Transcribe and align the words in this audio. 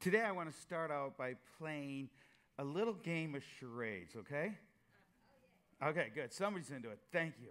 Today, 0.00 0.22
I 0.22 0.32
want 0.32 0.50
to 0.50 0.58
start 0.58 0.90
out 0.90 1.18
by 1.18 1.34
playing 1.58 2.08
a 2.58 2.64
little 2.64 2.94
game 2.94 3.34
of 3.34 3.42
charades, 3.58 4.16
okay? 4.16 4.52
Okay, 5.86 6.06
good. 6.14 6.32
Somebody's 6.32 6.70
into 6.70 6.88
it. 6.88 6.98
Thank 7.12 7.34
you. 7.38 7.48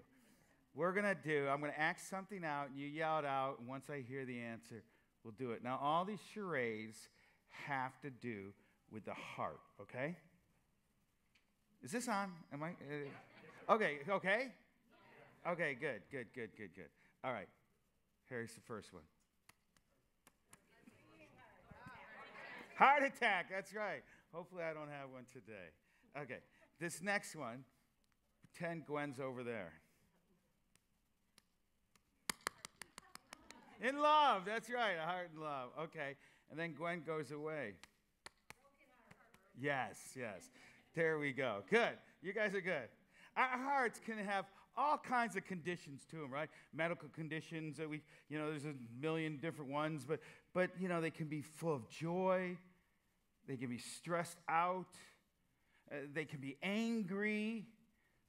We're 0.74 0.92
going 0.92 1.06
to 1.06 1.14
do, 1.14 1.48
I'm 1.48 1.60
going 1.60 1.72
to 1.72 1.80
act 1.80 2.02
something 2.02 2.44
out, 2.44 2.70
and 2.70 2.80
you 2.80 2.88
yell 2.88 3.20
it 3.20 3.26
out, 3.26 3.58
and 3.60 3.68
once 3.68 3.86
I 3.92 4.02
hear 4.02 4.26
the 4.26 4.40
answer, 4.40 4.82
we'll 5.24 5.36
do 5.38 5.52
it. 5.52 5.64
Now, 5.64 5.80
all 5.80 6.06
these 6.06 6.22
charades 6.34 6.98
have 7.68 8.00
to 8.02 8.10
do 8.10 8.46
with 8.92 9.06
the 9.06 9.14
heart, 9.14 9.60
okay? 9.80 10.16
Is 11.84 11.92
this 11.92 12.08
on? 12.08 12.32
Am 12.52 12.64
I? 12.64 12.70
Uh, 12.70 13.74
okay, 13.76 14.00
okay? 14.10 14.48
Okay, 15.48 15.78
good, 15.80 16.02
good, 16.12 16.26
good, 16.34 16.50
good, 16.58 16.72
good. 16.76 16.90
All 17.24 17.32
right. 17.32 17.48
Here's 18.28 18.54
the 18.56 18.62
first 18.62 18.92
one. 18.92 19.04
Heart 22.80 23.04
attack, 23.04 23.48
that's 23.52 23.74
right. 23.74 24.02
Hopefully, 24.34 24.64
I 24.64 24.74
don't 24.74 24.88
have 24.88 25.10
one 25.12 25.26
today. 25.34 25.68
Okay, 26.18 26.40
this 26.80 27.04
next 27.04 27.36
one, 27.36 27.66
pretend 28.42 28.86
Gwen's 28.86 29.20
over 29.20 29.44
there. 29.44 29.74
In 33.82 34.00
love, 34.00 34.44
that's 34.46 34.70
right, 34.70 34.94
a 34.98 35.06
heart 35.06 35.30
in 35.36 35.42
love. 35.42 35.72
Okay, 35.78 36.16
and 36.50 36.58
then 36.58 36.72
Gwen 36.72 37.04
goes 37.06 37.32
away. 37.32 37.74
Yes, 39.60 40.00
yes. 40.18 40.50
There 40.96 41.20
we 41.20 41.34
go. 41.34 41.64
Good. 41.70 41.98
You 42.22 42.32
guys 42.32 42.56
are 42.56 42.62
good. 42.62 42.88
Our 43.36 43.58
hearts 43.58 44.00
can 44.06 44.18
have 44.20 44.46
all 44.78 44.98
kinds 44.98 45.36
of 45.36 45.44
conditions 45.44 46.06
to 46.12 46.16
them, 46.16 46.32
right? 46.32 46.48
Medical 46.74 47.10
conditions 47.10 47.76
that 47.76 47.90
we, 47.90 48.02
you 48.30 48.40
know, 48.40 48.50
there's 48.50 48.64
a 48.64 48.76
million 49.02 49.36
different 49.36 49.70
ones, 49.70 50.06
but, 50.08 50.22
but 50.54 50.70
you 50.80 50.88
know, 50.88 51.02
they 51.02 51.12
can 51.12 51.28
be 51.28 51.42
full 51.42 51.76
of 51.76 51.90
joy. 51.90 52.56
They 53.50 53.58
can 53.58 53.68
be 53.68 53.80
stressed 53.80 54.38
out. 54.48 54.86
Uh, 55.92 55.96
they 56.14 56.24
can 56.24 56.40
be 56.40 56.56
angry. 56.62 57.66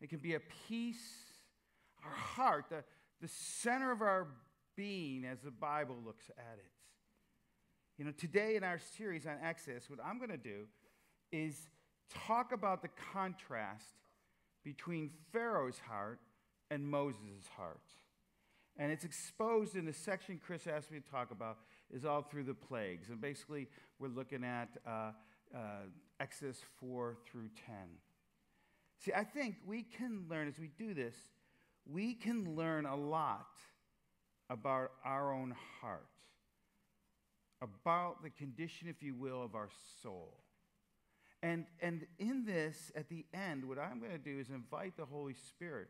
They 0.01 0.07
can 0.07 0.19
be 0.19 0.35
at 0.35 0.41
peace. 0.67 1.05
Our 2.03 2.11
heart, 2.11 2.65
the, 2.71 2.83
the 3.21 3.29
center 3.29 3.93
of 3.93 4.01
our 4.01 4.29
being 4.77 5.27
as 5.27 5.41
the 5.41 5.51
Bible 5.51 5.97
looks 6.07 6.31
at 6.39 6.59
it. 6.59 6.71
You 7.99 8.07
know, 8.07 8.13
today 8.13 8.57
in 8.57 8.65
our 8.65 8.81
series 8.97 9.27
on 9.27 9.37
Exodus, 9.45 9.91
what 9.91 9.99
I'm 10.03 10.17
going 10.17 10.31
to 10.31 10.39
do 10.39 10.65
is 11.31 11.69
talk 12.27 12.53
about 12.53 12.81
the 12.81 12.89
contrast 13.13 13.85
between 14.65 15.11
Pharaoh's 15.35 15.79
heart 15.87 16.19
and 16.71 16.89
Moses' 16.89 17.47
heart. 17.59 17.83
And 18.79 18.91
it's 18.91 19.05
exposed 19.05 19.77
in 19.77 19.85
the 19.85 19.93
section 19.93 20.41
Chris 20.43 20.67
asked 20.67 20.91
me 20.91 20.99
to 20.99 21.11
talk 21.11 21.31
about, 21.31 21.59
is 21.93 22.05
all 22.05 22.23
through 22.23 22.45
the 22.45 22.55
plagues. 22.55 23.09
And 23.09 23.21
basically, 23.21 23.69
we're 23.99 24.09
looking 24.09 24.45
at 24.45 24.69
uh, 24.87 25.13
uh, 25.55 25.59
Exodus 26.21 26.61
4 26.81 27.17
through 27.27 27.49
10. 27.67 27.75
See, 28.99 29.13
I 29.13 29.25
think 29.25 29.57
we 29.67 29.83
can 29.83 30.25
learn, 30.29 30.49
as 30.49 30.59
we 30.59 30.71
do 30.79 30.95
this, 30.95 31.15
we 31.91 32.15
can 32.15 32.55
learn 32.55 32.87
a 32.87 32.97
lot 32.97 33.57
about 34.51 34.93
our 35.05 35.33
own 35.33 35.55
heart, 35.81 36.07
about 37.63 38.23
the 38.23 38.31
condition, 38.31 38.89
if 38.89 39.03
you 39.03 39.15
will, 39.15 39.43
of 39.43 39.55
our 39.55 39.71
soul. 40.03 40.37
And, 41.43 41.65
and 41.81 42.07
in 42.19 42.45
this, 42.45 42.93
at 42.95 43.09
the 43.09 43.25
end, 43.33 43.65
what 43.65 43.79
I'm 43.79 43.99
going 43.99 44.13
to 44.13 44.19
do 44.19 44.39
is 44.39 44.51
invite 44.51 44.97
the 44.97 45.07
Holy 45.07 45.35
Spirit 45.35 45.89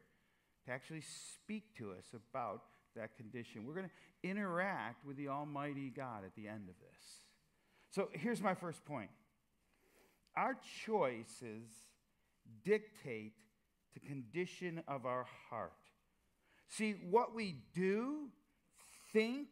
to 0.66 0.72
actually 0.72 1.02
speak 1.02 1.74
to 1.78 1.90
us 1.92 2.04
about 2.14 2.62
that 2.96 3.16
condition. 3.16 3.64
We're 3.66 3.74
going 3.74 3.86
to 3.88 4.28
interact 4.28 5.04
with 5.06 5.16
the 5.16 5.28
Almighty 5.28 5.92
God 5.94 6.24
at 6.24 6.34
the 6.34 6.48
end 6.48 6.68
of 6.68 6.74
this. 6.80 7.02
So 7.90 8.08
here's 8.12 8.40
my 8.40 8.54
first 8.54 8.84
point 8.84 9.10
our 10.36 10.56
choices 10.84 11.68
dictate 12.64 13.34
the 13.94 14.00
condition 14.00 14.82
of 14.86 15.06
our 15.06 15.26
heart. 15.48 15.72
See, 16.68 16.92
what 17.10 17.34
we 17.34 17.56
do, 17.74 18.28
think, 19.12 19.48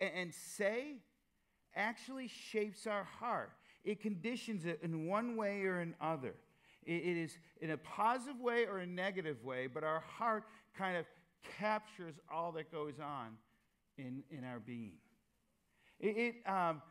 and 0.00 0.34
say 0.34 0.96
actually 1.76 2.28
shapes 2.28 2.86
our 2.86 3.04
heart. 3.04 3.52
It 3.84 4.00
conditions 4.00 4.66
it 4.66 4.80
in 4.82 5.06
one 5.06 5.36
way 5.36 5.62
or 5.62 5.78
another. 5.78 6.34
It 6.84 7.16
is 7.16 7.38
in 7.60 7.70
a 7.70 7.76
positive 7.76 8.40
way 8.40 8.66
or 8.66 8.78
a 8.78 8.86
negative 8.86 9.44
way, 9.44 9.68
but 9.72 9.84
our 9.84 10.00
heart 10.00 10.44
kind 10.76 10.96
of 10.96 11.04
captures 11.58 12.14
all 12.32 12.52
that 12.52 12.70
goes 12.72 12.94
on 13.00 13.36
in, 13.98 14.22
in 14.30 14.44
our 14.44 14.58
being. 14.58 14.98
It, 15.98 16.16
it 16.16 16.50
um, 16.50 16.82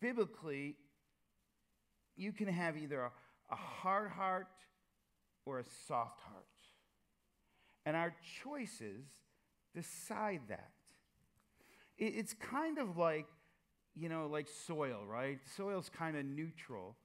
biblically, 0.00 0.76
you 2.16 2.32
can 2.32 2.48
have 2.48 2.76
either 2.76 3.00
a, 3.00 3.10
a 3.50 3.56
hard 3.56 4.10
heart 4.10 4.48
or 5.44 5.60
a 5.60 5.64
soft 5.86 6.20
heart. 6.22 6.44
And 7.84 7.96
our 7.96 8.14
choices 8.42 9.06
decide 9.74 10.40
that. 10.48 10.70
It, 11.98 12.14
it's 12.16 12.34
kind 12.34 12.78
of 12.78 12.96
like, 12.96 13.26
you 13.94 14.08
know, 14.08 14.26
like 14.26 14.48
soil, 14.66 15.00
right? 15.06 15.38
Soil's 15.56 15.88
kind 15.88 16.16
of 16.16 16.24
neutral. 16.24 16.96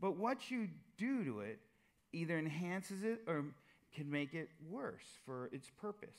But 0.00 0.16
what 0.16 0.50
you 0.50 0.68
do 0.98 1.24
to 1.24 1.40
it 1.40 1.60
either 2.12 2.38
enhances 2.38 3.02
it 3.02 3.20
or 3.26 3.44
can 3.94 4.10
make 4.10 4.34
it 4.34 4.48
worse 4.68 5.04
for 5.24 5.48
its 5.52 5.70
purpose. 5.80 6.18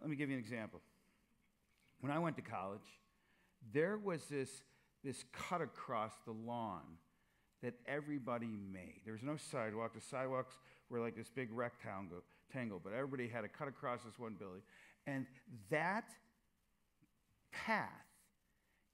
Let 0.00 0.10
me 0.10 0.16
give 0.16 0.30
you 0.30 0.36
an 0.36 0.40
example. 0.40 0.80
When 2.00 2.10
I 2.10 2.18
went 2.18 2.36
to 2.36 2.42
college, 2.42 2.80
there 3.72 3.98
was 3.98 4.24
this, 4.24 4.62
this 5.04 5.24
cut 5.32 5.60
across 5.60 6.12
the 6.24 6.32
lawn 6.32 6.82
that 7.62 7.74
everybody 7.86 8.56
made. 8.72 9.00
There 9.04 9.12
was 9.12 9.22
no 9.22 9.36
sidewalk. 9.36 9.92
The 9.94 10.00
sidewalks 10.00 10.54
were 10.88 11.00
like 11.00 11.14
this 11.14 11.28
big 11.28 11.50
rectangle, 11.52 12.22
tangle, 12.52 12.80
but 12.82 12.92
everybody 12.94 13.28
had 13.28 13.42
to 13.42 13.48
cut 13.48 13.68
across 13.68 14.02
this 14.02 14.18
one 14.18 14.34
building. 14.34 14.62
And 15.06 15.26
that 15.70 16.04
path 17.52 17.88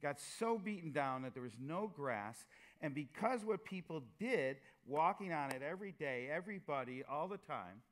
got 0.03 0.16
so 0.21 0.59
beaten 0.59 0.93
down 0.93 1.22
that 1.22 1.34
there 1.34 1.43
was 1.43 1.56
no 1.61 1.91
grass. 1.95 2.45
And 2.81 2.95
because 2.95 3.45
what 3.45 3.65
people 3.65 4.03
did, 4.19 4.56
walking 4.87 5.33
on 5.33 5.53
it 5.53 5.62
every 5.62 5.93
day, 5.93 6.28
everybody, 6.33 7.03
all 7.09 7.28
the 7.28 7.39
time, 7.39 7.83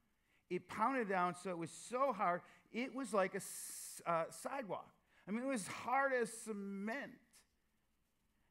it 0.51 0.69
pounded 0.69 1.09
down 1.09 1.35
so 1.43 1.51
it 1.51 1.59
was 1.59 1.71
so 1.71 2.13
hard, 2.13 2.41
it 2.73 2.95
was 2.95 3.13
like 3.13 3.35
a 3.35 4.11
uh, 4.11 4.25
sidewalk. 4.31 4.89
I 5.27 5.31
mean, 5.31 5.43
it 5.43 5.49
was 5.49 5.67
hard 5.67 6.13
as 6.13 6.31
cement. 6.31 7.13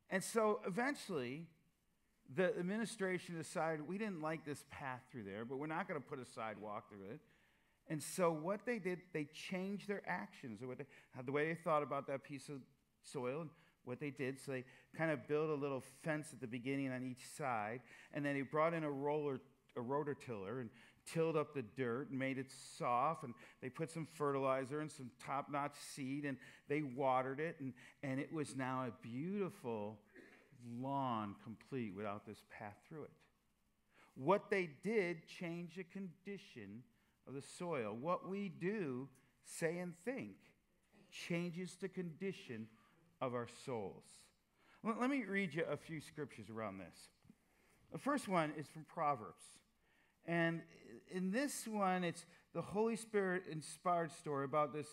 And 0.09 0.23
so 0.23 0.59
eventually, 0.67 1.47
the 2.35 2.57
administration 2.57 3.37
decided 3.37 3.87
we 3.87 3.97
didn't 3.97 4.21
like 4.21 4.45
this 4.45 4.63
path 4.69 5.01
through 5.11 5.23
there, 5.23 5.45
but 5.45 5.57
we're 5.57 5.67
not 5.67 5.87
going 5.87 6.01
to 6.01 6.07
put 6.07 6.19
a 6.19 6.25
sidewalk 6.25 6.89
through 6.89 7.11
it. 7.11 7.19
And 7.89 8.01
so 8.01 8.31
what 8.31 8.65
they 8.65 8.79
did, 8.79 8.99
they 9.11 9.25
changed 9.25 9.87
their 9.87 10.01
actions, 10.07 10.61
they, 10.61 10.67
the 11.23 11.31
way 11.31 11.47
they 11.47 11.55
thought 11.55 11.83
about 11.83 12.07
that 12.07 12.23
piece 12.23 12.47
of 12.49 12.61
soil, 13.03 13.41
and 13.41 13.49
what 13.83 13.99
they 13.99 14.09
did. 14.09 14.39
So 14.39 14.53
they 14.53 14.63
kind 14.97 15.11
of 15.11 15.27
built 15.27 15.49
a 15.49 15.55
little 15.55 15.83
fence 16.03 16.27
at 16.31 16.39
the 16.39 16.47
beginning 16.47 16.91
on 16.91 17.03
each 17.03 17.27
side, 17.37 17.81
and 18.13 18.25
then 18.25 18.35
they 18.35 18.41
brought 18.41 18.73
in 18.73 18.83
a 18.83 18.91
roller, 18.91 19.41
a 19.75 19.81
rototiller, 19.81 20.61
and 20.61 20.69
tilled 21.05 21.35
up 21.35 21.53
the 21.53 21.61
dirt 21.61 22.09
and 22.09 22.19
made 22.19 22.37
it 22.37 22.51
soft 22.77 23.23
and 23.23 23.33
they 23.61 23.69
put 23.69 23.91
some 23.91 24.07
fertilizer 24.13 24.79
and 24.79 24.91
some 24.91 25.09
top-notch 25.25 25.75
seed 25.93 26.25
and 26.25 26.37
they 26.67 26.81
watered 26.81 27.39
it 27.39 27.55
and, 27.59 27.73
and 28.03 28.19
it 28.19 28.31
was 28.31 28.55
now 28.55 28.85
a 28.87 28.91
beautiful 29.01 29.99
lawn 30.79 31.35
complete 31.43 31.93
without 31.95 32.25
this 32.25 32.43
path 32.57 32.77
through 32.87 33.03
it. 33.03 33.11
What 34.15 34.49
they 34.49 34.69
did 34.83 35.27
changed 35.27 35.77
the 35.77 35.83
condition 35.83 36.83
of 37.27 37.33
the 37.33 37.43
soil. 37.57 37.97
What 37.99 38.29
we 38.29 38.49
do 38.49 39.09
say 39.45 39.79
and 39.79 39.93
think 40.05 40.35
changes 41.11 41.75
the 41.79 41.89
condition 41.89 42.67
of 43.21 43.33
our 43.33 43.47
souls. 43.65 44.03
Let 44.83 45.09
me 45.09 45.23
read 45.23 45.53
you 45.53 45.63
a 45.69 45.77
few 45.77 46.01
scriptures 46.01 46.49
around 46.49 46.77
this. 46.77 46.95
The 47.91 47.97
first 47.97 48.27
one 48.27 48.51
is 48.57 48.67
from 48.67 48.85
proverbs 48.85 49.43
and 50.25 50.61
in 51.11 51.31
this 51.31 51.67
one, 51.67 52.03
it's 52.03 52.25
the 52.53 52.61
Holy 52.61 52.95
Spirit 52.95 53.43
inspired 53.51 54.11
story 54.11 54.45
about 54.45 54.73
this, 54.73 54.87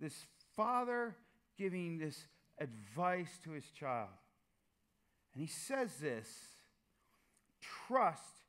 this 0.00 0.26
father 0.54 1.16
giving 1.58 1.98
this 1.98 2.26
advice 2.58 3.38
to 3.44 3.50
his 3.50 3.64
child. 3.70 4.08
And 5.34 5.42
he 5.42 5.48
says 5.48 5.96
this 5.96 6.28
trust 7.86 8.44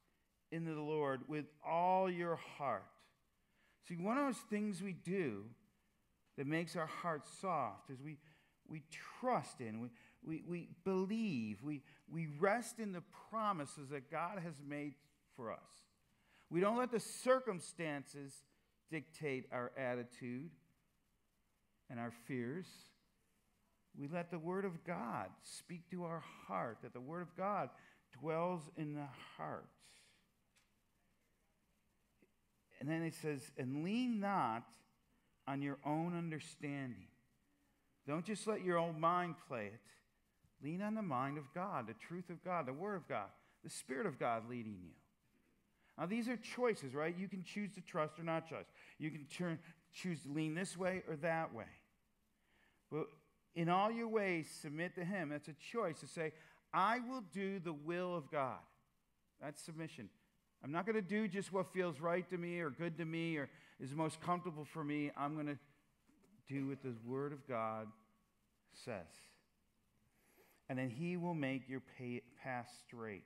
in 0.51 0.65
the 0.65 0.79
Lord 0.79 1.21
with 1.27 1.45
all 1.65 2.09
your 2.09 2.35
heart. 2.57 2.85
See, 3.87 3.95
one 3.95 4.17
of 4.17 4.25
those 4.25 4.43
things 4.49 4.81
we 4.81 4.93
do 4.93 5.43
that 6.37 6.47
makes 6.47 6.75
our 6.75 6.85
hearts 6.85 7.29
soft 7.41 7.89
is 7.89 8.01
we, 8.01 8.17
we 8.67 8.83
trust 9.19 9.59
in, 9.59 9.79
we, 9.79 9.89
we, 10.23 10.43
we 10.47 10.69
believe, 10.83 11.63
we, 11.63 11.81
we 12.11 12.27
rest 12.39 12.79
in 12.79 12.91
the 12.91 13.03
promises 13.29 13.89
that 13.89 14.11
God 14.11 14.39
has 14.43 14.55
made 14.65 14.93
for 15.35 15.51
us. 15.51 15.86
We 16.49 16.59
don't 16.61 16.77
let 16.77 16.91
the 16.91 16.99
circumstances 16.99 18.33
dictate 18.89 19.45
our 19.51 19.71
attitude 19.77 20.49
and 21.89 21.99
our 21.99 22.11
fears. 22.25 22.67
we 23.99 24.07
let 24.07 24.29
the 24.29 24.39
Word 24.39 24.63
of 24.63 24.83
God 24.83 25.27
speak 25.43 25.89
to 25.91 26.03
our 26.03 26.23
heart, 26.47 26.77
that 26.83 26.93
the 26.93 27.01
Word 27.01 27.23
of 27.23 27.35
God 27.35 27.69
dwells 28.19 28.61
in 28.77 28.93
the 28.93 29.07
heart. 29.37 29.69
And 32.79 32.87
then 32.87 33.01
it 33.01 33.15
says, 33.15 33.41
and 33.57 33.83
lean 33.83 34.19
not 34.19 34.63
on 35.47 35.61
your 35.61 35.77
own 35.83 36.15
understanding. 36.15 37.07
Don't 38.07 38.25
just 38.25 38.45
let 38.47 38.63
your 38.63 38.77
own 38.77 38.99
mind 38.99 39.35
play 39.47 39.65
it. 39.65 39.81
Lean 40.63 40.81
on 40.81 40.95
the 40.95 41.01
mind 41.01 41.37
of 41.37 41.53
God, 41.53 41.87
the 41.87 41.93
truth 42.07 42.29
of 42.29 42.43
God, 42.43 42.65
the 42.65 42.73
Word 42.73 42.95
of 42.95 43.07
God, 43.07 43.27
the 43.63 43.69
Spirit 43.69 44.05
of 44.05 44.19
God 44.19 44.49
leading 44.49 44.77
you. 44.81 44.91
Now, 45.97 46.05
these 46.05 46.27
are 46.27 46.37
choices, 46.37 46.93
right? 46.93 47.15
You 47.17 47.27
can 47.27 47.43
choose 47.43 47.71
to 47.73 47.81
trust 47.81 48.19
or 48.19 48.23
not 48.23 48.47
trust. 48.47 48.69
You 48.99 49.09
can 49.09 49.25
turn, 49.25 49.57
choose 49.93 50.21
to 50.21 50.31
lean 50.31 50.53
this 50.53 50.77
way 50.77 51.01
or 51.07 51.15
that 51.17 51.53
way. 51.53 51.65
But 52.91 53.07
in 53.55 53.69
all 53.69 53.91
your 53.91 54.07
ways, 54.07 54.47
submit 54.61 54.95
to 54.95 55.03
Him. 55.03 55.29
That's 55.29 55.47
a 55.47 55.55
choice 55.71 55.99
to 56.01 56.07
say, 56.07 56.33
I 56.73 56.99
will 56.99 57.23
do 57.33 57.59
the 57.59 57.73
will 57.73 58.15
of 58.15 58.29
God. 58.29 58.59
That's 59.41 59.61
submission. 59.61 60.09
I'm 60.63 60.71
not 60.71 60.85
going 60.85 60.95
to 60.95 61.01
do 61.01 61.27
just 61.27 61.51
what 61.51 61.73
feels 61.73 61.99
right 61.99 62.27
to 62.29 62.37
me 62.37 62.59
or 62.59 62.69
good 62.69 62.97
to 62.97 63.05
me 63.05 63.37
or 63.37 63.49
is 63.79 63.95
most 63.95 64.21
comfortable 64.21 64.65
for 64.65 64.83
me. 64.83 65.11
I'm 65.17 65.33
going 65.33 65.47
to 65.47 65.57
do 66.47 66.67
what 66.67 66.81
the 66.83 66.93
Word 67.05 67.33
of 67.33 67.47
God 67.47 67.87
says. 68.85 69.05
And 70.69 70.77
then 70.77 70.89
He 70.89 71.17
will 71.17 71.33
make 71.33 71.67
your 71.67 71.81
path 72.43 72.69
straight. 72.85 73.23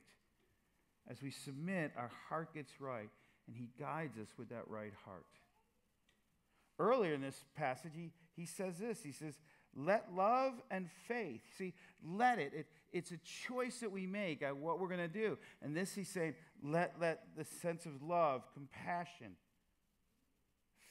As 1.12 1.22
we 1.22 1.32
submit, 1.32 1.92
our 1.98 2.12
heart 2.30 2.54
gets 2.54 2.80
right, 2.80 3.10
and 3.48 3.56
He 3.56 3.70
guides 3.78 4.18
us 4.18 4.30
with 4.38 4.50
that 4.50 4.68
right 4.68 4.94
heart. 5.04 5.26
Earlier 6.80 7.14
in 7.14 7.22
this 7.22 7.44
passage, 7.56 7.92
he, 7.96 8.12
he 8.36 8.46
says 8.46 8.80
this 8.80 9.04
He 9.04 9.12
says, 9.12 9.36
Let 9.76 10.16
love 10.16 10.54
and 10.72 10.90
faith, 11.08 11.42
see, 11.58 11.74
let 12.04 12.40
it, 12.40 12.54
it 12.56 12.68
it's 12.92 13.12
a 13.12 13.18
choice 13.48 13.80
that 13.80 13.92
we 13.92 14.06
make 14.06 14.42
at 14.42 14.56
what 14.58 14.80
we're 14.80 14.88
going 14.88 15.00
to 15.00 15.08
do. 15.08 15.38
And 15.62 15.76
this, 15.76 15.94
he's 15.94 16.10
saying, 16.10 16.36
let, 16.64 16.96
let 17.00 17.24
the 17.38 17.46
sense 17.46 17.86
of 17.86 18.04
love, 18.04 18.44
compassion, 18.54 19.36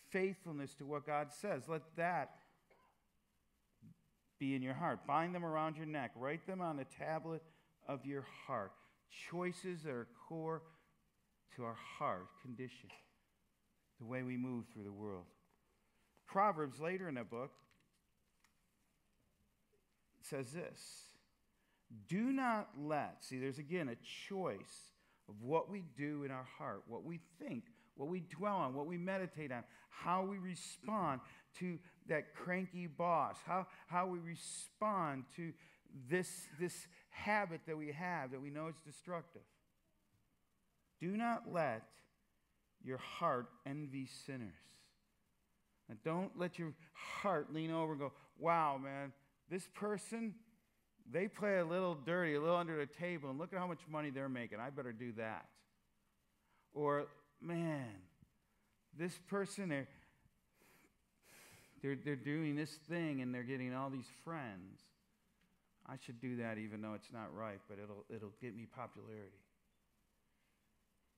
faithfulness 0.08 0.74
to 0.76 0.86
what 0.86 1.06
God 1.06 1.28
says, 1.30 1.64
let 1.68 1.82
that 1.96 2.30
be 4.38 4.54
in 4.54 4.62
your 4.62 4.74
heart. 4.74 5.06
Bind 5.06 5.34
them 5.34 5.44
around 5.44 5.76
your 5.76 5.86
neck. 5.86 6.12
Write 6.16 6.46
them 6.46 6.62
on 6.62 6.78
the 6.78 6.86
tablet 6.98 7.42
of 7.86 8.06
your 8.06 8.24
heart. 8.46 8.72
Choices 9.30 9.82
that 9.82 9.90
are 9.90 10.08
core 10.28 10.62
to 11.56 11.64
our 11.64 11.76
heart 11.98 12.28
condition, 12.42 12.88
the 13.98 14.06
way 14.06 14.22
we 14.22 14.36
move 14.36 14.64
through 14.72 14.84
the 14.84 14.92
world. 14.92 15.24
Proverbs, 16.26 16.80
later 16.80 17.08
in 17.08 17.16
the 17.16 17.24
book, 17.24 17.50
says 20.22 20.52
this 20.52 20.80
Do 22.08 22.32
not 22.32 22.68
let, 22.78 23.24
see, 23.24 23.38
there's 23.38 23.58
again 23.58 23.88
a 23.88 23.96
choice 24.28 24.92
of 25.28 25.34
what 25.42 25.70
we 25.70 25.84
do 25.96 26.24
in 26.24 26.30
our 26.30 26.46
heart, 26.58 26.82
what 26.86 27.04
we 27.04 27.20
think, 27.38 27.64
what 27.96 28.08
we 28.08 28.20
dwell 28.20 28.56
on, 28.56 28.74
what 28.74 28.86
we 28.86 28.96
meditate 28.96 29.52
on, 29.52 29.64
how 29.88 30.24
we 30.24 30.38
respond 30.38 31.20
to 31.58 31.78
that 32.08 32.34
cranky 32.34 32.86
boss, 32.86 33.36
how, 33.46 33.66
how 33.86 34.06
we 34.06 34.18
respond 34.18 35.24
to 35.36 35.52
this, 36.08 36.46
this 36.58 36.86
habit 37.10 37.60
that 37.66 37.76
we 37.76 37.92
have 37.92 38.30
that 38.30 38.40
we 38.40 38.50
know 38.50 38.68
is 38.68 38.74
destructive. 38.86 39.42
Do 41.00 41.16
not 41.16 41.44
let 41.52 41.82
your 42.82 42.98
heart 42.98 43.46
envy 43.66 44.08
sinners. 44.26 44.54
And 45.88 46.02
don't 46.04 46.38
let 46.38 46.58
your 46.58 46.72
heart 46.94 47.52
lean 47.52 47.72
over 47.72 47.92
and 47.92 48.00
go, 48.00 48.12
wow, 48.38 48.78
man, 48.82 49.12
this 49.50 49.68
person, 49.74 50.34
they 51.10 51.26
play 51.26 51.58
a 51.58 51.64
little 51.64 51.94
dirty, 51.94 52.34
a 52.34 52.40
little 52.40 52.56
under 52.56 52.76
the 52.78 52.86
table, 52.86 53.28
and 53.30 53.38
look 53.38 53.52
at 53.52 53.58
how 53.58 53.66
much 53.66 53.80
money 53.90 54.10
they're 54.10 54.28
making. 54.28 54.60
I 54.60 54.70
better 54.70 54.92
do 54.92 55.12
that. 55.16 55.46
Or, 56.72 57.06
man, 57.42 57.88
this 58.96 59.18
person, 59.28 59.68
they're, 59.70 59.88
they're, 61.82 61.98
they're 62.04 62.16
doing 62.16 62.54
this 62.54 62.70
thing 62.88 63.20
and 63.20 63.34
they're 63.34 63.42
getting 63.42 63.74
all 63.74 63.90
these 63.90 64.10
friends. 64.24 64.80
I 65.88 65.94
should 66.04 66.20
do 66.20 66.36
that 66.36 66.58
even 66.58 66.82
though 66.82 66.94
it's 66.94 67.12
not 67.12 67.34
right, 67.34 67.60
but 67.68 67.78
it'll, 67.82 68.04
it'll 68.14 68.34
get 68.40 68.56
me 68.56 68.66
popularity. 68.66 69.40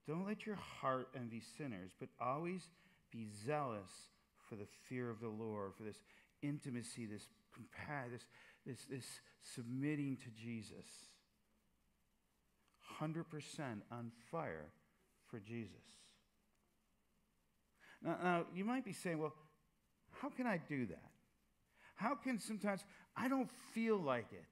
Don't 0.07 0.27
let 0.27 0.45
your 0.45 0.55
heart 0.55 1.09
envy 1.15 1.41
sinners, 1.57 1.91
but 1.99 2.09
always 2.19 2.61
be 3.11 3.27
zealous 3.45 3.91
for 4.49 4.55
the 4.55 4.67
fear 4.89 5.09
of 5.09 5.19
the 5.19 5.29
Lord, 5.29 5.73
for 5.77 5.83
this 5.83 5.99
intimacy, 6.41 7.05
this 7.05 7.27
compassion, 7.53 8.11
this, 8.13 8.25
this, 8.65 8.85
this 8.89 9.05
submitting 9.55 10.17
to 10.17 10.29
Jesus. 10.41 10.85
100% 13.01 13.23
on 13.91 14.11
fire 14.31 14.69
for 15.29 15.39
Jesus. 15.39 15.71
Now, 18.03 18.17
now, 18.21 18.45
you 18.53 18.65
might 18.65 18.83
be 18.83 18.93
saying, 18.93 19.17
well, 19.17 19.33
how 20.21 20.29
can 20.29 20.45
I 20.45 20.59
do 20.67 20.85
that? 20.87 21.11
How 21.95 22.15
can 22.15 22.39
sometimes 22.39 22.83
I 23.15 23.27
don't 23.29 23.49
feel 23.73 23.97
like 23.97 24.27
it? 24.31 24.43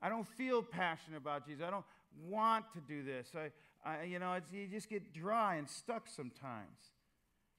I 0.00 0.08
don't 0.08 0.26
feel 0.26 0.62
passionate 0.62 1.16
about 1.16 1.46
Jesus. 1.46 1.64
I 1.66 1.70
don't 1.70 1.84
want 2.26 2.64
to 2.74 2.80
do 2.80 3.02
this. 3.02 3.28
I, 3.34 3.50
I 3.88 4.04
you 4.04 4.18
know, 4.18 4.38
you 4.52 4.66
just 4.66 4.88
get 4.88 5.12
dry 5.12 5.56
and 5.56 5.68
stuck 5.68 6.08
sometimes. 6.08 6.92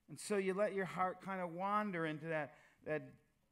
And 0.09 0.19
so 0.19 0.37
you 0.37 0.53
let 0.53 0.73
your 0.73 0.85
heart 0.85 1.21
kind 1.23 1.41
of 1.41 1.53
wander 1.53 2.05
into 2.05 2.25
that, 2.27 2.53
that 2.85 3.03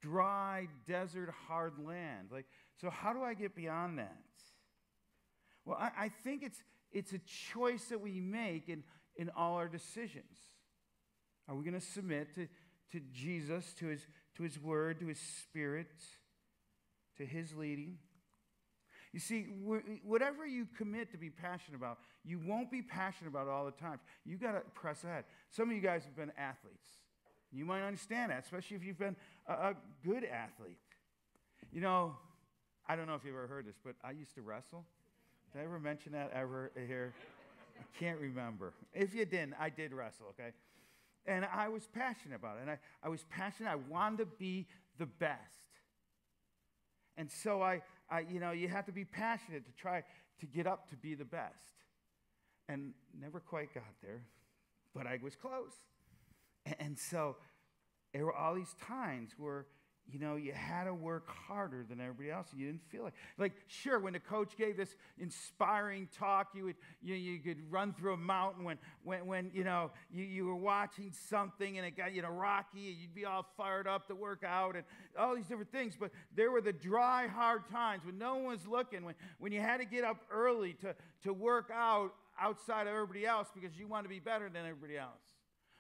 dry, 0.02 0.68
desert, 0.88 1.34
hard 1.48 1.74
land. 1.80 2.30
Like, 2.32 2.46
so 2.82 2.90
how 2.90 3.14
do 3.14 3.24
I 3.24 3.34
get 3.34 3.56
beyond 3.56 4.00
that? 4.00 4.18
Well, 5.66 5.78
I, 5.80 5.92
I 6.06 6.10
think 6.10 6.44
it's, 6.44 6.64
it's 6.92 7.14
a 7.14 7.20
choice 7.20 7.86
that 7.86 8.02
we 8.02 8.20
make 8.20 8.70
in, 8.70 8.84
in 9.18 9.30
all 9.36 9.56
our 9.56 9.68
decisions. 9.68 10.38
Are 11.48 11.56
we 11.56 11.64
going 11.64 11.80
to 11.80 11.86
submit 11.86 12.34
to, 12.36 12.48
to 12.92 13.02
Jesus, 13.14 13.74
to 13.80 13.88
his, 13.88 14.08
to 14.38 14.44
his 14.44 14.60
word, 14.60 15.00
to 15.00 15.08
his 15.08 15.20
spirit, 15.20 15.92
to 17.18 17.26
his 17.26 17.54
leading? 17.54 17.98
You 19.14 19.20
see, 19.20 19.44
whatever 20.04 20.46
you 20.46 20.68
commit 20.78 21.12
to 21.12 21.18
be 21.18 21.30
passionate 21.30 21.78
about, 21.78 22.00
you 22.26 22.40
won't 22.46 22.70
be 22.70 22.82
passionate 22.82 23.30
about 23.30 23.48
all 23.48 23.66
the 23.66 23.72
time. 23.72 24.00
You 24.26 24.38
got 24.38 24.52
to 24.52 24.62
press 24.74 25.04
ahead. 25.04 25.24
Some 25.50 25.70
of 25.70 25.76
you 25.76 25.82
guys 25.82 26.04
have 26.04 26.16
been 26.16 26.32
athletes. 26.38 26.86
You 27.52 27.66
might 27.66 27.84
understand 27.84 28.32
that, 28.32 28.44
especially 28.44 28.76
if 28.76 28.84
you've 28.84 29.00
been 29.00 29.16
a, 29.48 29.54
a 29.54 29.76
good 30.06 30.26
athlete. 30.26 30.78
You 31.72 31.82
know, 31.82 32.16
I 32.88 32.96
don't 32.96 33.08
know 33.08 33.16
if 33.16 33.24
you've 33.24 33.36
ever 33.36 33.48
heard 33.48 33.66
this, 33.66 33.78
but 33.84 33.96
I 34.04 34.12
used 34.12 34.36
to 34.36 34.42
wrestle. 34.42 34.86
Did 35.54 35.62
I 35.62 35.64
ever 35.64 35.80
mention 35.80 36.12
that 36.12 36.32
ever 36.34 36.72
here? 36.88 37.14
I 37.80 38.00
can't 38.00 38.20
remember. 38.20 38.74
If 38.94 39.14
you 39.14 39.26
didn't, 39.26 39.56
I 39.60 39.70
did 39.70 39.94
wrestle, 39.94 40.28
okay? 40.32 40.52
And 41.26 41.46
I 41.46 41.70
was 41.70 41.88
passionate 41.88 42.36
about 42.36 42.58
it. 42.58 42.62
And 42.62 42.72
I, 42.72 42.80
I 43.04 43.10
was 43.10 43.24
passionate. 43.30 43.70
I 43.70 43.76
wanted 43.76 44.18
to 44.20 44.26
be 44.26 44.68
the 44.98 45.06
best. 45.06 45.42
And 47.18 47.32
so 47.32 47.62
I, 47.62 47.82
You 48.30 48.40
know, 48.40 48.52
you 48.52 48.68
have 48.68 48.86
to 48.86 48.92
be 48.92 49.06
passionate 49.06 49.66
to 49.66 49.72
try 49.74 50.04
to 50.40 50.46
get 50.46 50.68
up 50.68 50.90
to 50.90 50.96
be 50.96 51.16
the 51.16 51.26
best. 51.26 51.54
And 52.70 52.94
never 53.18 53.40
quite 53.40 53.74
got 53.74 53.84
there, 54.02 54.24
but 54.94 55.08
I 55.08 55.20
was 55.22 55.36
close. 55.36 55.72
And, 56.66 56.76
and 56.80 57.00
so 57.00 57.38
there 58.14 58.26
were 58.26 58.34
all 58.34 58.56
these 58.56 58.76
times 58.86 59.32
where 59.38 59.68
you 60.12 60.20
know, 60.20 60.36
you 60.36 60.54
had 60.54 60.86
to 60.86 60.94
work 60.94 61.28
harder 61.28 61.86
than 61.88 62.00
everybody 62.00 62.32
else, 62.32 62.48
and 62.52 62.62
you 62.62 62.68
didn't 62.68 62.90
feel 62.90 63.04
like. 63.04 63.14
Like, 63.38 63.54
sure, 63.68 64.00
when 64.00 64.14
the 64.14 64.20
coach 64.20 64.56
gave 64.58 64.78
this 64.78 64.96
inspiring 65.20 66.08
talk, 66.18 66.50
you 66.54 66.66
would, 66.66 66.76
you, 67.02 67.16
you 67.16 67.40
could 67.40 67.58
run 67.70 67.94
through 67.94 68.14
a 68.14 68.18
mountain. 68.18 68.64
When, 68.64 68.78
when, 69.04 69.26
when 69.26 69.52
you 69.54 69.64
know, 69.64 69.92
you, 70.12 70.24
you 70.24 70.46
were 70.46 70.56
watching 70.56 71.12
something 71.30 71.78
and 71.78 71.86
it 71.86 71.98
got 71.98 72.14
you 72.14 72.22
know 72.22 72.30
rocky, 72.30 72.90
and 72.90 72.98
you'd 72.98 73.14
be 73.14 73.26
all 73.26 73.46
fired 73.58 73.88
up 73.88 74.08
to 74.08 74.16
work 74.16 74.44
out, 74.48 74.76
and 74.76 74.86
all 75.18 75.36
these 75.36 75.48
different 75.48 75.72
things. 75.72 75.96
But 76.00 76.12
there 76.36 76.52
were 76.52 76.62
the 76.62 76.74
dry, 76.74 77.28
hard 77.28 77.70
times 77.70 78.06
when 78.06 78.18
no 78.18 78.36
one 78.36 78.46
was 78.46 78.66
looking, 78.66 79.04
when, 79.04 79.16
when 79.40 79.52
you 79.52 79.60
had 79.60 79.78
to 79.78 79.86
get 79.86 80.04
up 80.04 80.18
early 80.32 80.74
to, 80.82 80.96
to 81.24 81.34
work 81.34 81.70
out 81.74 82.14
outside 82.40 82.88
of 82.88 82.94
everybody 82.94 83.26
else 83.26 83.48
because 83.54 83.78
you 83.78 83.88
wanted 83.88 84.04
to 84.04 84.10
be 84.10 84.20
better 84.20 84.50
than 84.50 84.66
everybody 84.66 84.98
else. 84.98 85.20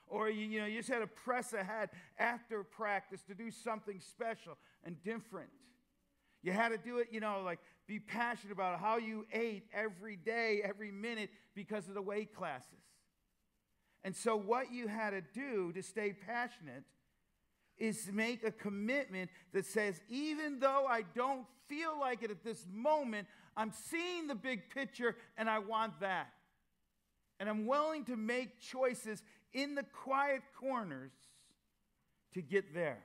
Or 0.10 0.30
you, 0.30 0.46
you 0.46 0.60
know, 0.60 0.66
you 0.66 0.78
just 0.78 0.90
had 0.90 1.00
to 1.00 1.08
press 1.08 1.54
ahead 1.54 1.90
after 2.18 2.64
practice 2.64 3.22
to 3.24 3.36
do 3.36 3.52
something 3.52 4.00
special 4.00 4.58
and 4.84 5.02
different. 5.04 5.50
You 6.44 6.54
had 6.54 6.70
to 6.70 6.78
do 6.78 7.00
it, 7.00 7.08
you 7.12 7.20
know, 7.20 7.42
like 7.44 7.60
be 7.88 8.00
passionate 8.00 8.54
about 8.54 8.80
how 8.80 8.98
you 8.98 9.26
ate 9.34 9.66
every 9.74 10.16
day, 10.16 10.62
every 10.64 10.92
minute 10.92 11.30
because 11.56 11.88
of 11.88 11.94
the 11.94 12.02
weight 12.02 12.34
classes. 12.34 12.70
And 14.04 14.16
so, 14.16 14.38
what 14.38 14.72
you 14.72 14.88
had 14.88 15.10
to 15.10 15.22
do 15.22 15.74
to 15.74 15.84
stay 15.84 16.14
passionate 16.14 16.84
is 17.78 18.10
make 18.12 18.44
a 18.44 18.52
commitment 18.52 19.30
that 19.54 19.66
says, 19.66 20.00
even 20.10 20.60
though 20.60 20.86
I 20.88 21.04
don't 21.16 21.46
feel 21.68 22.00
like 22.00 22.24
it 22.24 22.32
at 22.32 22.44
this 22.44 22.66
moment, 22.72 23.28
I'm 23.56 23.72
seeing 23.72 24.28
the 24.28 24.36
big 24.36 24.70
picture 24.70 25.16
and 25.38 25.50
I 25.50 25.60
want 25.60 26.00
that. 26.00 26.30
And 27.40 27.50
I'm 27.50 27.68
willing 27.68 28.06
to 28.06 28.16
make 28.16 28.60
choices 28.60 29.22
in 29.54 29.76
the 29.76 29.84
quiet 29.84 30.42
corners 30.60 31.12
to 32.34 32.42
get 32.42 32.74
there. 32.74 33.04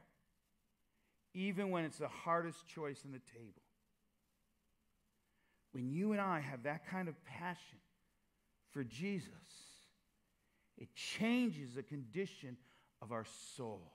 even 1.35 1.71
when 1.71 1.85
it's 1.85 1.99
the 1.99 2.09
hardest 2.09 2.67
choice 2.67 3.01
on 3.05 3.13
the 3.13 3.21
table. 3.39 3.63
When 5.73 5.91
you 5.91 6.13
and 6.13 6.21
I 6.21 6.41
have 6.41 6.65
that 6.65 6.87
kind 6.87 7.09
of 7.09 7.15
passion 7.25 7.79
for 8.71 8.85
Jesus, 8.85 9.31
it 10.77 10.95
changes 10.95 11.75
the 11.75 11.83
condition 11.83 12.57
of 13.01 13.13
our 13.13 13.25
soul. 13.57 13.93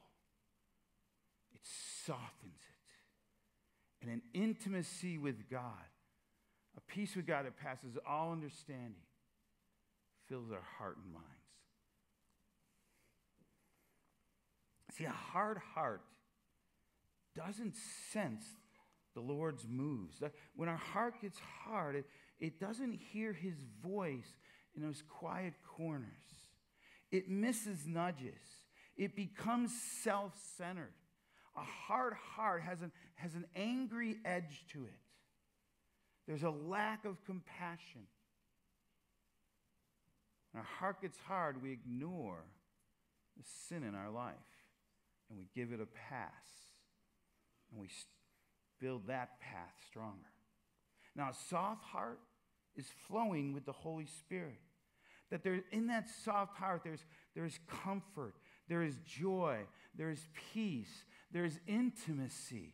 It 1.54 1.62
softens 2.06 2.56
it. 2.56 4.01
And 4.01 4.12
an 4.12 4.22
intimacy 4.34 5.18
with 5.18 5.50
God, 5.50 5.72
a 6.75 6.82
peace 6.82 7.16
with 7.16 7.27
God 7.27 7.46
that 7.46 7.58
passes 7.58 7.98
all 8.08 8.32
understanding, 8.32 8.94
fills 10.27 10.51
our 10.51 10.66
heart 10.77 10.98
and 11.04 11.13
minds. 11.13 11.27
See, 14.98 15.06
a 15.06 15.12
hard 15.12 15.60
heart 15.75 16.01
doesn't 17.36 17.75
sense 18.12 18.44
the 19.13 19.22
Lord's 19.22 19.68
moves. 19.70 20.22
When 20.56 20.70
our 20.70 20.77
heart 20.77 21.22
gets 21.22 21.38
hard, 21.66 21.96
it, 21.96 22.06
it 22.39 22.60
doesn't 22.60 22.94
hear 22.94 23.32
his 23.32 23.56
voice 23.84 24.38
in 24.75 24.82
those 24.82 25.04
quiet 25.08 25.54
corners. 25.77 26.08
It 27.12 27.30
misses 27.30 27.86
nudges. 27.86 28.42
It 28.96 29.16
becomes 29.16 29.72
self 30.04 30.34
centered. 30.58 30.94
A 31.56 31.63
hard 31.88 32.13
heart 32.13 32.63
has 32.63 32.82
an, 32.82 32.92
has 33.16 33.36
an 33.36 33.46
angry 33.56 34.18
edge 34.25 34.66
to 34.74 34.84
it. 34.84 35.00
There's 36.27 36.44
a 36.44 36.50
lack 36.50 37.06
of 37.06 37.24
compassion. 37.25 38.01
When 40.51 40.62
our 40.62 40.68
heart 40.80 41.01
gets 41.01 41.18
hard, 41.27 41.62
we 41.62 41.72
ignore 41.72 42.44
the 43.38 43.44
sin 43.68 43.84
in 43.84 43.94
our 43.94 44.10
life 44.10 44.36
and 45.29 45.38
we 45.38 45.48
give 45.55 45.72
it 45.72 45.81
a 45.81 45.88
pass. 46.10 46.31
And 47.72 47.79
we 47.79 47.89
build 48.79 49.07
that 49.07 49.39
path 49.39 49.74
stronger. 49.88 50.31
Now, 51.15 51.29
a 51.29 51.50
soft 51.50 51.84
heart 51.84 52.19
is 52.75 52.86
flowing 53.07 53.53
with 53.53 53.65
the 53.65 53.72
Holy 53.72 54.05
Spirit. 54.05 54.60
That 55.31 55.43
there, 55.43 55.62
in 55.72 55.88
that 55.88 56.07
soft 56.24 56.57
heart, 56.57 56.81
there's, 56.84 57.03
there's 57.36 57.60
comfort, 57.84 58.36
there 58.69 58.84
is 58.84 58.96
joy, 59.05 59.60
there 59.96 60.10
is 60.10 60.25
peace, 60.53 61.03
there 61.31 61.43
is 61.43 61.60
intimacy 61.67 62.74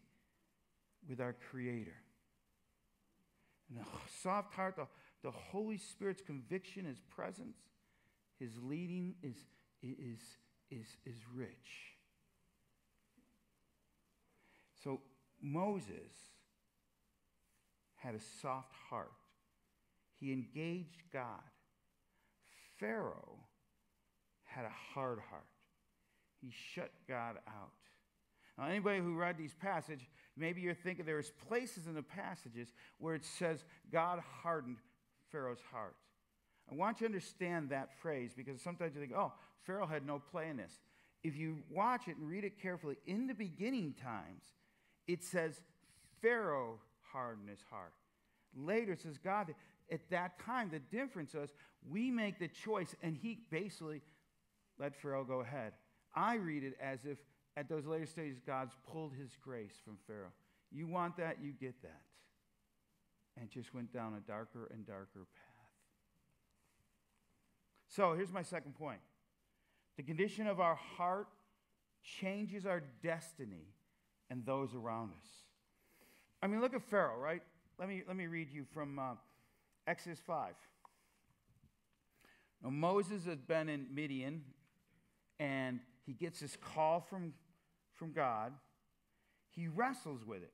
with 1.09 1.19
our 1.19 1.35
Creator. 1.49 1.95
And 3.69 3.79
the 3.79 3.89
soft 4.21 4.53
heart, 4.53 4.75
the, 4.75 4.87
the 5.23 5.31
Holy 5.31 5.77
Spirit's 5.77 6.21
conviction, 6.21 6.85
His 6.85 6.99
presence, 6.99 7.57
His 8.39 8.51
leading 8.61 9.15
is, 9.23 9.37
is, 9.81 10.19
is, 10.69 10.85
is 11.05 11.15
rich. 11.33 11.92
So 14.83 14.99
Moses 15.41 16.11
had 17.95 18.15
a 18.15 18.19
soft 18.41 18.73
heart. 18.89 19.11
He 20.19 20.33
engaged 20.33 21.03
God. 21.11 21.41
Pharaoh 22.79 23.39
had 24.43 24.65
a 24.65 24.93
hard 24.93 25.19
heart. 25.29 25.45
He 26.41 26.51
shut 26.73 26.91
God 27.07 27.37
out. 27.47 27.71
Now, 28.57 28.65
anybody 28.65 28.99
who 28.99 29.15
read 29.15 29.37
these 29.37 29.55
passages, 29.59 30.05
maybe 30.37 30.61
you're 30.61 30.75
thinking 30.75 31.05
there's 31.05 31.31
places 31.47 31.87
in 31.87 31.95
the 31.95 32.03
passages 32.03 32.67
where 32.99 33.15
it 33.15 33.25
says 33.25 33.63
God 33.91 34.19
hardened 34.43 34.77
Pharaoh's 35.31 35.63
heart. 35.71 35.95
I 36.71 36.75
want 36.75 37.01
you 37.01 37.07
to 37.07 37.13
understand 37.13 37.69
that 37.69 37.89
phrase 38.01 38.31
because 38.35 38.61
sometimes 38.61 38.93
you 38.93 39.01
think, 39.01 39.13
oh, 39.15 39.33
Pharaoh 39.65 39.87
had 39.87 40.05
no 40.05 40.19
play 40.19 40.49
in 40.49 40.57
this. 40.57 40.73
If 41.23 41.35
you 41.37 41.59
watch 41.69 42.07
it 42.07 42.17
and 42.17 42.29
read 42.29 42.43
it 42.43 42.61
carefully, 42.61 42.97
in 43.07 43.27
the 43.27 43.33
beginning 43.33 43.95
times, 44.01 44.43
it 45.07 45.23
says 45.23 45.61
Pharaoh 46.21 46.79
hardened 47.11 47.49
his 47.49 47.63
heart. 47.69 47.93
Later, 48.55 48.93
it 48.93 49.01
says 49.01 49.17
God, 49.17 49.53
at 49.91 50.09
that 50.09 50.39
time, 50.39 50.69
the 50.69 50.79
difference 50.79 51.33
was 51.33 51.49
we 51.89 52.11
make 52.11 52.39
the 52.39 52.47
choice, 52.47 52.95
and 53.01 53.15
he 53.15 53.39
basically 53.51 54.01
let 54.79 54.95
Pharaoh 54.95 55.23
go 55.23 55.41
ahead. 55.41 55.73
I 56.15 56.35
read 56.35 56.63
it 56.63 56.75
as 56.81 56.99
if 57.05 57.17
at 57.55 57.69
those 57.69 57.85
later 57.85 58.05
stages, 58.05 58.39
God's 58.45 58.73
pulled 58.91 59.13
his 59.13 59.31
grace 59.43 59.73
from 59.83 59.97
Pharaoh. 60.07 60.31
You 60.71 60.87
want 60.87 61.17
that, 61.17 61.37
you 61.41 61.51
get 61.51 61.81
that. 61.83 62.01
And 63.39 63.49
just 63.49 63.73
went 63.73 63.93
down 63.93 64.15
a 64.15 64.19
darker 64.19 64.69
and 64.73 64.85
darker 64.85 65.27
path. 65.35 65.53
So 67.87 68.13
here's 68.13 68.31
my 68.31 68.41
second 68.41 68.75
point 68.75 68.99
the 69.97 70.03
condition 70.03 70.47
of 70.47 70.59
our 70.59 70.75
heart 70.75 71.27
changes 72.03 72.65
our 72.65 72.81
destiny 73.03 73.67
and 74.33 74.43
those 74.47 74.73
around 74.73 75.11
us. 75.11 75.27
I 76.41 76.47
mean, 76.47 76.59
look 76.59 76.73
at 76.73 76.81
Pharaoh, 76.81 77.19
right? 77.19 77.43
Let 77.77 77.87
me, 77.87 78.01
let 78.07 78.17
me 78.17 78.25
read 78.25 78.49
you 78.51 78.65
from 78.73 78.97
uh, 78.97 79.13
Exodus 79.85 80.17
5. 80.25 80.53
Now, 82.63 82.71
Moses 82.71 83.25
has 83.25 83.37
been 83.37 83.69
in 83.69 83.85
Midian, 83.93 84.41
and 85.39 85.81
he 86.07 86.13
gets 86.13 86.39
this 86.39 86.57
call 86.57 86.99
from, 86.99 87.33
from 87.93 88.11
God. 88.11 88.53
He 89.51 89.67
wrestles 89.67 90.25
with 90.25 90.41
it. 90.41 90.53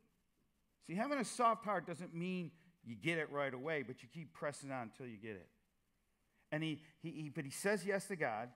See, 0.86 0.96
having 0.96 1.18
a 1.18 1.26
soft 1.26 1.64
heart 1.64 1.88
doesn't 1.88 2.14
mean 2.14 2.52
you 2.84 2.96
get 2.96 3.18
it 3.18 3.32
right 3.32 3.54
away, 3.54 3.86
but 3.88 4.04
you 4.04 4.10
keep 4.14 4.34
pressing 4.34 4.72
on 4.72 4.92
until 4.92 5.06
you 5.06 5.18
get 5.18 5.38
it. 5.38 5.48
And 6.52 6.62
he, 6.62 6.82
he, 7.02 7.12
he, 7.12 7.30
but 7.30 7.46
he 7.46 7.52
says 7.52 7.86
yes 7.86 8.08
to 8.08 8.18
God, 8.18 8.50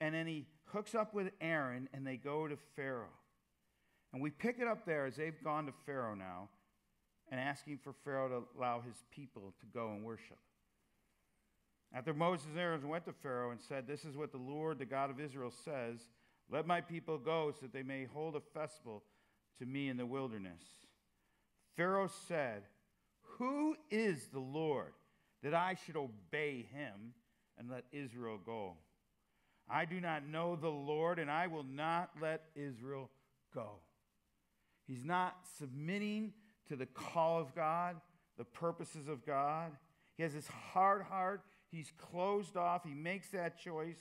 and 0.00 0.12
then 0.12 0.26
he 0.26 0.46
hooks 0.72 0.96
up 0.96 1.14
with 1.14 1.30
Aaron, 1.40 1.88
and 1.94 2.04
they 2.04 2.16
go 2.16 2.48
to 2.48 2.56
Pharaoh. 2.74 3.06
And 4.12 4.22
we 4.22 4.30
pick 4.30 4.56
it 4.60 4.68
up 4.68 4.86
there 4.86 5.06
as 5.06 5.16
they've 5.16 5.42
gone 5.44 5.66
to 5.66 5.72
Pharaoh 5.84 6.14
now 6.14 6.48
and 7.30 7.40
asking 7.40 7.78
for 7.82 7.92
Pharaoh 8.04 8.28
to 8.28 8.58
allow 8.58 8.80
his 8.80 8.96
people 9.10 9.52
to 9.60 9.66
go 9.66 9.90
and 9.90 10.04
worship. 10.04 10.38
After 11.92 12.14
Moses 12.14 12.46
and 12.46 12.58
Aaron 12.58 12.88
went 12.88 13.04
to 13.06 13.12
Pharaoh 13.12 13.50
and 13.50 13.60
said, 13.60 13.86
This 13.86 14.04
is 14.04 14.16
what 14.16 14.32
the 14.32 14.38
Lord, 14.38 14.78
the 14.78 14.84
God 14.84 15.10
of 15.10 15.20
Israel, 15.20 15.52
says 15.64 16.00
Let 16.50 16.66
my 16.66 16.80
people 16.80 17.18
go 17.18 17.52
so 17.52 17.58
that 17.62 17.72
they 17.72 17.82
may 17.82 18.04
hold 18.04 18.36
a 18.36 18.40
festival 18.40 19.02
to 19.58 19.66
me 19.66 19.88
in 19.88 19.96
the 19.96 20.06
wilderness. 20.06 20.62
Pharaoh 21.76 22.10
said, 22.28 22.62
Who 23.38 23.76
is 23.90 24.28
the 24.32 24.40
Lord 24.40 24.92
that 25.42 25.54
I 25.54 25.76
should 25.84 25.96
obey 25.96 26.66
him 26.72 27.14
and 27.58 27.70
let 27.70 27.84
Israel 27.92 28.38
go? 28.44 28.74
I 29.68 29.84
do 29.84 30.00
not 30.00 30.26
know 30.26 30.56
the 30.56 30.68
Lord, 30.68 31.18
and 31.18 31.30
I 31.30 31.48
will 31.48 31.64
not 31.64 32.10
let 32.20 32.44
Israel 32.54 33.10
go. 33.52 33.80
He's 34.86 35.04
not 35.04 35.36
submitting 35.58 36.32
to 36.68 36.76
the 36.76 36.86
call 36.86 37.40
of 37.40 37.54
God, 37.54 37.96
the 38.38 38.44
purposes 38.44 39.08
of 39.08 39.24
God. 39.26 39.72
He 40.16 40.22
has 40.22 40.34
this 40.34 40.48
hard 40.48 41.02
heart. 41.02 41.42
He's 41.70 41.92
closed 41.98 42.56
off. 42.56 42.84
He 42.84 42.94
makes 42.94 43.30
that 43.30 43.58
choice. 43.58 43.98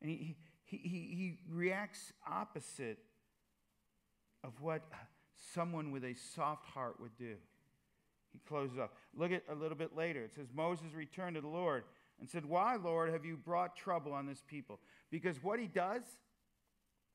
And 0.00 0.10
he, 0.10 0.36
he, 0.64 0.76
he, 0.76 0.88
he 0.88 1.38
reacts 1.50 2.12
opposite 2.26 2.98
of 4.44 4.60
what 4.60 4.82
someone 5.54 5.90
with 5.90 6.04
a 6.04 6.14
soft 6.14 6.66
heart 6.66 6.96
would 7.00 7.16
do. 7.16 7.34
He 8.32 8.40
closes 8.46 8.78
up. 8.78 8.94
Look 9.16 9.32
at 9.32 9.42
a 9.50 9.54
little 9.54 9.76
bit 9.76 9.96
later. 9.96 10.22
It 10.24 10.34
says, 10.34 10.46
Moses 10.54 10.86
returned 10.94 11.36
to 11.36 11.40
the 11.40 11.48
Lord 11.48 11.84
and 12.20 12.28
said, 12.28 12.44
Why, 12.44 12.76
Lord, 12.76 13.12
have 13.12 13.24
you 13.24 13.36
brought 13.36 13.76
trouble 13.76 14.12
on 14.12 14.26
this 14.26 14.42
people? 14.46 14.80
Because 15.10 15.42
what 15.42 15.58
he 15.58 15.66
does 15.66 16.02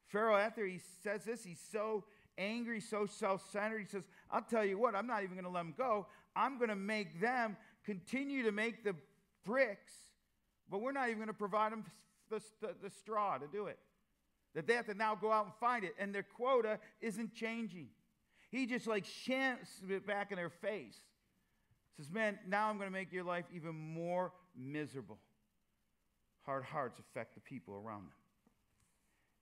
Pharaoh, 0.07 0.37
after 0.37 0.65
he 0.65 0.79
says 1.03 1.23
this, 1.23 1.43
he's 1.43 1.61
so 1.71 2.03
angry, 2.37 2.79
so 2.79 3.05
self 3.05 3.43
centered. 3.51 3.79
He 3.79 3.85
says, 3.85 4.03
I'll 4.31 4.41
tell 4.41 4.65
you 4.65 4.77
what, 4.77 4.95
I'm 4.95 5.07
not 5.07 5.23
even 5.23 5.35
going 5.35 5.45
to 5.45 5.51
let 5.51 5.61
them 5.61 5.73
go. 5.77 6.07
I'm 6.35 6.57
going 6.57 6.69
to 6.69 6.75
make 6.75 7.19
them 7.21 7.57
continue 7.85 8.43
to 8.43 8.51
make 8.51 8.83
the 8.83 8.95
bricks, 9.45 9.93
but 10.69 10.81
we're 10.81 10.91
not 10.91 11.07
even 11.07 11.17
going 11.17 11.27
to 11.27 11.33
provide 11.33 11.71
them 11.71 11.83
the, 12.29 12.41
the, 12.61 12.75
the, 12.83 12.89
straw 12.89 13.37
to 13.37 13.47
do 13.51 13.67
it. 13.67 13.77
That 14.55 14.67
they 14.67 14.73
have 14.73 14.85
to 14.87 14.93
now 14.93 15.15
go 15.15 15.31
out 15.31 15.45
and 15.45 15.53
find 15.59 15.83
it, 15.83 15.93
and 15.99 16.13
their 16.13 16.23
quota 16.23 16.79
isn't 17.01 17.33
changing. 17.33 17.87
He 18.49 18.65
just 18.65 18.87
like 18.87 19.05
shants 19.05 19.89
it 19.89 20.05
back 20.05 20.31
in 20.31 20.37
their 20.37 20.49
face. 20.49 20.99
Says, 21.97 22.09
Man, 22.09 22.39
now 22.47 22.69
I'm 22.69 22.77
going 22.77 22.87
to 22.87 22.93
make 22.93 23.11
your 23.11 23.23
life 23.23 23.45
even 23.53 23.75
more 23.75 24.31
miserable. 24.55 25.19
Hard 26.43 26.63
hearts 26.63 26.99
affect 26.99 27.35
the 27.35 27.41
people 27.41 27.75
around 27.75 28.03
them. 28.03 28.11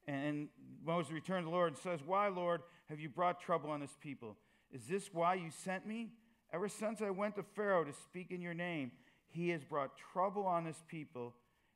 And 0.07 0.49
Moses 0.83 1.11
returned 1.11 1.45
to 1.45 1.49
the 1.49 1.55
Lord 1.55 1.69
and 1.69 1.77
says, 1.77 1.99
Why, 2.05 2.27
Lord, 2.27 2.61
have 2.89 2.99
you 2.99 3.09
brought 3.09 3.39
trouble 3.39 3.69
on 3.69 3.79
this 3.79 3.95
people? 4.01 4.37
Is 4.71 4.83
this 4.85 5.09
why 5.13 5.35
you 5.35 5.49
sent 5.49 5.85
me? 5.85 6.09
Ever 6.53 6.67
since 6.67 7.01
I 7.01 7.09
went 7.09 7.35
to 7.35 7.43
Pharaoh 7.55 7.83
to 7.83 7.93
speak 7.93 8.31
in 8.31 8.41
your 8.41 8.53
name, 8.53 8.91
he 9.29 9.49
has 9.49 9.63
brought 9.63 9.91
trouble 10.13 10.45
on 10.45 10.65
this 10.65 10.81
people, 10.87 11.33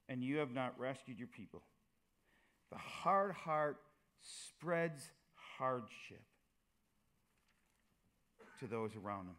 and 0.10 0.24
you 0.24 0.38
have 0.38 0.54
not 0.54 0.78
rescued 0.78 1.18
your 1.18 1.28
people. 1.28 1.62
The 2.72 2.78
hard 2.78 3.32
heart 3.34 3.78
spreads 4.22 5.12
hardship 5.58 6.24
to 8.60 8.68
those 8.68 8.92
around 8.96 9.28
them. 9.28 9.36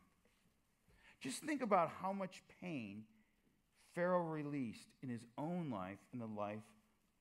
Just 1.20 1.42
think 1.42 1.62
about 1.62 1.90
how 2.00 2.12
much 2.12 2.42
pain 2.60 3.02
Pharaoh 3.94 4.22
released 4.22 4.88
in 5.02 5.08
his 5.08 5.22
own 5.36 5.70
life 5.70 5.98
and 6.12 6.20
the 6.20 6.26
life 6.26 6.58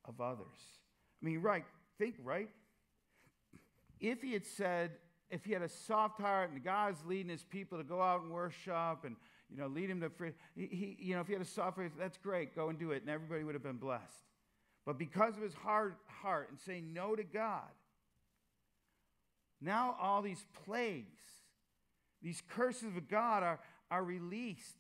of 0.06 0.22
others. 0.22 0.46
I 1.26 1.28
mean, 1.28 1.42
right, 1.42 1.66
think, 1.98 2.16
right? 2.24 2.50
if 4.00 4.22
he 4.22 4.34
had 4.34 4.46
said, 4.46 4.92
if 5.30 5.44
he 5.44 5.54
had 5.54 5.62
a 5.62 5.70
soft 5.70 6.20
heart 6.20 6.52
and 6.52 6.64
God's 6.64 7.00
leading 7.06 7.30
his 7.30 7.44
people 7.44 7.78
to 7.78 7.84
go 7.84 8.02
out 8.02 8.22
and 8.22 8.32
worship 8.32 9.04
and 9.04 9.16
you 9.50 9.58
know 9.58 9.68
lead 9.68 9.90
him 9.90 10.02
to 10.02 10.10
free, 10.10 10.32
he, 10.56 10.68
he 10.68 10.98
you 11.00 11.16
know 11.16 11.22
if 11.22 11.28
he 11.28 11.34
had 11.34 11.42
a 11.42 11.46
soft 11.46 11.78
heart, 11.78 11.92
that's 11.98 12.18
great, 12.18 12.56
go 12.56 12.70
and 12.70 12.78
do 12.78 12.92
it, 12.92 13.02
and 13.02 13.10
everybody 13.10 13.44
would 13.44 13.56
have 13.56 13.64
been 13.64 13.78
blessed. 13.78 14.04
But 14.86 15.00
because 15.00 15.36
of 15.36 15.42
his 15.42 15.54
hard 15.54 15.96
heart 16.22 16.50
and 16.52 16.60
saying 16.60 16.94
no 16.94 17.16
to 17.16 17.24
God, 17.24 17.64
now 19.60 19.96
all 20.00 20.22
these 20.22 20.46
plagues, 20.66 21.24
these 22.22 22.42
curses 22.50 22.96
of 22.96 23.10
God 23.10 23.42
are, 23.42 23.60
are 23.90 24.04
released. 24.04 24.78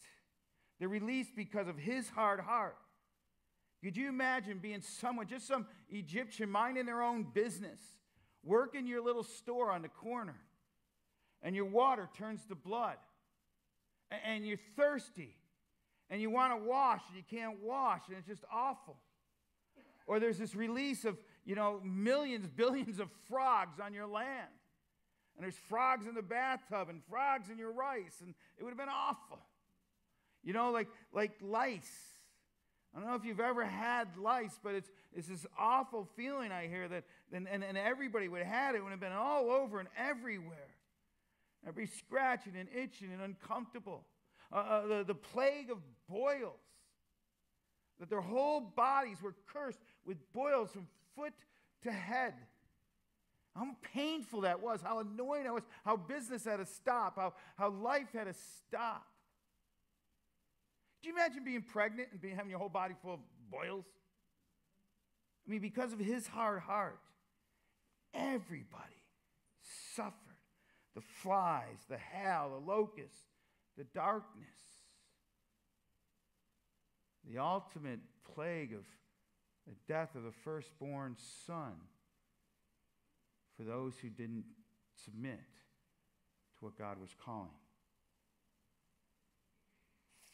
They're 0.80 0.90
released 0.90 1.36
because 1.36 1.68
of 1.68 1.78
his 1.78 2.08
hard 2.10 2.40
heart. 2.40 2.78
Could 3.84 3.98
you 3.98 4.10
imagine 4.10 4.60
being 4.60 4.82
someone, 4.82 5.28
just 5.28 5.48
some 5.48 5.68
Egyptian 5.90 6.50
minding 6.50 6.86
their 6.86 7.02
own 7.02 7.28
business, 7.34 7.80
working 8.44 8.88
your 8.88 9.02
little 9.02 9.24
store 9.24 9.72
on 9.72 9.82
the 9.82 9.90
corner, 9.90 10.36
and 11.42 11.56
your 11.56 11.66
water 11.66 12.10
turns 12.18 12.46
to 12.48 12.56
blood, 12.56 12.98
and 14.26 14.46
you're 14.46 14.58
thirsty, 14.76 15.36
and 16.10 16.22
you 16.22 16.30
want 16.30 16.54
to 16.54 16.68
wash, 16.68 17.02
and 17.10 17.18
you 17.18 17.24
can't 17.30 17.62
wash, 17.62 18.02
and 18.08 18.18
it's 18.18 18.28
just 18.28 18.44
awful. 18.52 18.98
Or 20.08 20.20
there's 20.20 20.38
this 20.38 20.56
release 20.56 21.06
of, 21.06 21.18
you 21.46 21.56
know, 21.56 21.82
millions, 21.84 22.48
billions 22.56 23.00
of 23.00 23.10
frogs 23.28 23.80
on 23.80 23.94
your 23.94 24.08
land. 24.08 24.50
And 25.36 25.44
there's 25.44 25.58
frogs 25.68 26.08
in 26.08 26.16
the 26.16 26.22
bathtub 26.22 26.90
and 26.90 27.02
frogs 27.10 27.50
in 27.50 27.58
your 27.58 27.72
rice, 27.72 28.22
and 28.22 28.34
it 28.58 28.64
would 28.64 28.70
have 28.70 28.78
been 28.78 28.88
awful. 28.90 29.40
You 30.44 30.54
know, 30.54 30.72
like, 30.72 30.88
like 31.12 31.34
lice. 31.42 32.15
I 32.96 33.00
don't 33.00 33.10
know 33.10 33.16
if 33.16 33.26
you've 33.26 33.42
ever 33.42 33.66
had 33.66 34.08
lice, 34.18 34.58
but 34.64 34.74
it's, 34.74 34.90
it's 35.14 35.28
this 35.28 35.46
awful 35.60 36.08
feeling 36.16 36.54
I 36.54 36.68
hear 36.68 36.88
that, 36.88 37.04
and, 37.34 37.46
and, 37.46 37.62
and 37.62 37.78
everybody 37.78 38.30
would 38.30 38.42
have 38.42 38.54
had 38.54 38.76
it, 38.76 38.78
it 38.78 38.84
would 38.84 38.92
have 38.92 39.02
been 39.02 39.12
all 39.12 39.52
over 39.52 39.82
and 39.82 39.90
everywhere. 39.98 40.70
I'd 41.68 41.76
scratching 41.86 42.54
and 42.58 42.70
itching 42.74 43.12
and 43.12 43.22
uncomfortable. 43.22 44.06
Uh, 44.52 44.56
uh, 44.56 44.88
the, 44.88 45.04
the 45.04 45.16
plague 45.16 45.72
of 45.72 45.80
boils, 46.08 46.54
that 48.00 48.10
their 48.10 48.22
whole 48.22 48.62
bodies 48.62 49.22
were 49.22 49.36
cursed 49.52 49.80
with 50.06 50.18
boils 50.32 50.72
from 50.72 50.88
foot 51.16 51.34
to 51.84 51.92
head. 51.92 52.34
How 53.56 53.68
painful 53.94 54.42
that 54.42 54.62
was, 54.62 54.82
how 54.82 55.00
annoying 55.00 55.44
that 55.44 55.54
was, 55.54 55.64
how 55.84 55.98
business 55.98 56.46
had 56.46 56.58
to 56.58 56.66
stop, 56.66 57.16
how, 57.18 57.34
how 57.58 57.70
life 57.70 58.08
had 58.14 58.26
to 58.26 58.34
stop. 58.34 59.06
Do 61.06 61.12
you 61.12 61.18
imagine 61.18 61.44
being 61.44 61.62
pregnant 61.62 62.08
and 62.12 62.20
being, 62.20 62.36
having 62.36 62.50
your 62.50 62.58
whole 62.58 62.68
body 62.68 62.96
full 63.04 63.14
of 63.14 63.20
boils? 63.52 63.86
I 65.46 65.52
mean, 65.52 65.62
because 65.62 65.94
of 65.94 66.00
his 66.00 66.26
hard 66.26 66.62
heart, 66.62 66.98
everybody 68.12 69.04
suffered. 69.96 70.16
The 70.96 71.02
flies, 71.22 71.78
the 71.88 72.00
hail, 72.00 72.50
the 72.60 72.72
locusts, 72.72 73.20
the 73.78 73.84
darkness. 73.84 74.48
The 77.30 77.38
ultimate 77.38 78.00
plague 78.34 78.74
of 78.74 78.86
the 79.68 79.76
death 79.88 80.16
of 80.16 80.24
the 80.24 80.32
firstborn 80.32 81.18
son 81.46 81.74
for 83.56 83.62
those 83.62 83.94
who 84.02 84.10
didn't 84.10 84.46
submit 85.06 85.38
to 86.58 86.66
what 86.66 86.76
God 86.80 87.00
was 87.00 87.12
calling. 87.24 87.52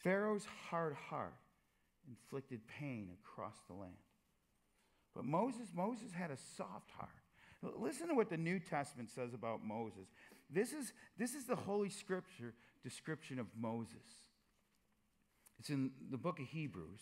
Pharaoh's 0.02 0.46
hard 0.70 0.94
heart 0.94 1.34
inflicted 2.08 2.60
pain 2.66 3.08
across 3.22 3.56
the 3.68 3.74
land. 3.74 3.92
But 5.14 5.24
Moses, 5.24 5.68
Moses 5.74 6.12
had 6.12 6.30
a 6.30 6.36
soft 6.56 6.90
heart. 6.96 7.10
Listen 7.78 8.08
to 8.08 8.14
what 8.14 8.30
the 8.30 8.36
New 8.36 8.58
Testament 8.58 9.10
says 9.10 9.34
about 9.34 9.64
Moses. 9.64 10.08
This 10.50 10.72
is, 10.72 10.92
this 11.16 11.34
is 11.34 11.44
the 11.44 11.54
Holy 11.54 11.90
Scripture 11.90 12.54
description 12.82 13.38
of 13.38 13.46
Moses. 13.56 13.96
It's 15.60 15.70
in 15.70 15.92
the 16.10 16.16
book 16.16 16.40
of 16.40 16.46
Hebrews. 16.46 17.00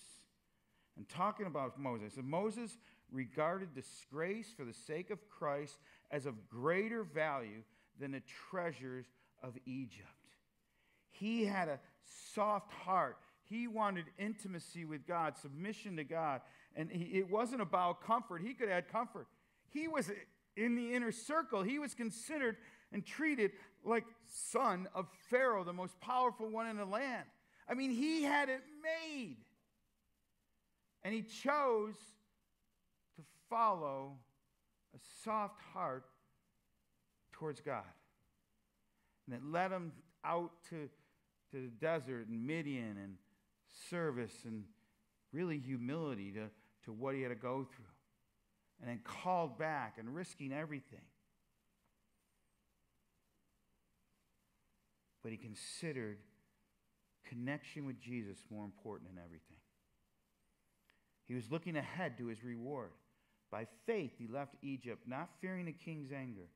And 0.96 1.08
talking 1.08 1.46
about 1.46 1.80
Moses. 1.80 2.16
And 2.16 2.26
Moses 2.26 2.76
regarded 3.10 3.74
disgrace 3.74 4.48
for 4.54 4.64
the 4.64 4.74
sake 4.74 5.10
of 5.10 5.18
Christ 5.30 5.78
as 6.10 6.26
of 6.26 6.48
greater 6.48 7.04
value 7.04 7.62
than 7.98 8.12
the 8.12 8.22
treasures 8.50 9.06
of 9.42 9.56
Egypt. 9.64 10.08
He 11.10 11.44
had 11.44 11.68
a 11.68 11.80
soft 12.34 12.72
heart. 12.72 13.16
He 13.42 13.66
wanted 13.66 14.04
intimacy 14.18 14.84
with 14.84 15.06
God, 15.06 15.36
submission 15.36 15.96
to 15.96 16.04
God. 16.04 16.40
And 16.76 16.90
he, 16.90 17.18
it 17.18 17.30
wasn't 17.30 17.62
about 17.62 18.02
comfort. 18.02 18.42
He 18.42 18.54
could 18.54 18.68
add 18.68 18.90
comfort. 18.90 19.26
He 19.70 19.88
was 19.88 20.10
in 20.56 20.76
the 20.76 20.94
inner 20.94 21.12
circle. 21.12 21.62
He 21.62 21.78
was 21.78 21.94
considered 21.94 22.56
and 22.92 23.04
treated 23.04 23.52
like 23.84 24.04
son 24.26 24.88
of 24.94 25.06
Pharaoh, 25.30 25.64
the 25.64 25.72
most 25.72 25.98
powerful 26.00 26.48
one 26.48 26.66
in 26.66 26.76
the 26.76 26.84
land. 26.84 27.24
I 27.68 27.74
mean, 27.74 27.90
he 27.90 28.22
had 28.22 28.48
it 28.48 28.62
made. 28.82 29.36
And 31.02 31.14
he 31.14 31.22
chose 31.22 31.94
to 33.16 33.22
follow 33.48 34.12
a 34.94 34.98
soft 35.24 35.60
heart 35.72 36.04
towards 37.32 37.60
God. 37.60 37.84
And 39.26 39.34
it 39.34 39.44
led 39.44 39.70
him 39.70 39.92
out 40.24 40.50
to, 40.70 40.88
to 41.52 41.60
the 41.60 41.68
desert 41.68 42.28
and 42.28 42.46
Midian 42.46 42.96
and 43.02 43.14
service 43.88 44.34
and 44.44 44.64
really 45.32 45.58
humility 45.58 46.32
to, 46.32 46.48
to 46.84 46.92
what 46.92 47.14
he 47.14 47.22
had 47.22 47.28
to 47.28 47.34
go 47.34 47.66
through. 47.74 47.84
And 48.80 48.88
then 48.88 49.00
called 49.04 49.58
back 49.58 49.96
and 49.98 50.14
risking 50.14 50.52
everything. 50.52 51.00
But 55.22 55.32
he 55.32 55.38
considered 55.38 56.18
connection 57.28 57.84
with 57.84 58.00
Jesus 58.00 58.38
more 58.50 58.64
important 58.64 59.10
than 59.14 59.22
everything. 59.22 59.58
He 61.26 61.34
was 61.34 61.50
looking 61.50 61.76
ahead 61.76 62.16
to 62.18 62.26
his 62.26 62.42
reward. 62.42 62.90
By 63.50 63.66
faith, 63.86 64.12
he 64.18 64.26
left 64.26 64.54
Egypt, 64.62 65.02
not 65.06 65.28
fearing 65.40 65.66
the 65.66 65.72
king's 65.72 66.10
anger. 66.12 66.48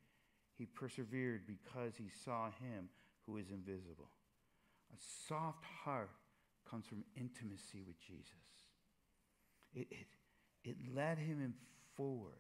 He 0.57 0.67
persevered 0.67 1.43
because 1.47 1.93
he 1.97 2.09
saw 2.25 2.47
him 2.47 2.89
who 3.27 3.37
is 3.37 3.51
invisible. 3.51 4.09
A 4.95 4.97
soft 5.29 5.65
heart 5.85 6.11
comes 6.71 6.87
from 6.87 7.05
intimacy 7.17 7.83
with 7.85 8.01
Jesus. 8.01 8.31
It, 9.75 9.89
it, 9.91 10.07
it 10.63 10.77
led 10.95 11.19
him 11.19 11.55
forward 11.97 12.35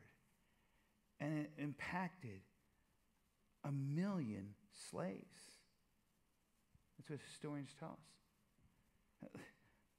and 1.20 1.36
it 1.40 1.50
impacted 1.58 2.40
a 3.64 3.72
million 3.72 4.50
slaves. 4.90 5.56
That's 6.96 7.10
what 7.10 7.18
historians 7.28 7.70
tell 7.78 7.98
us. 9.22 9.30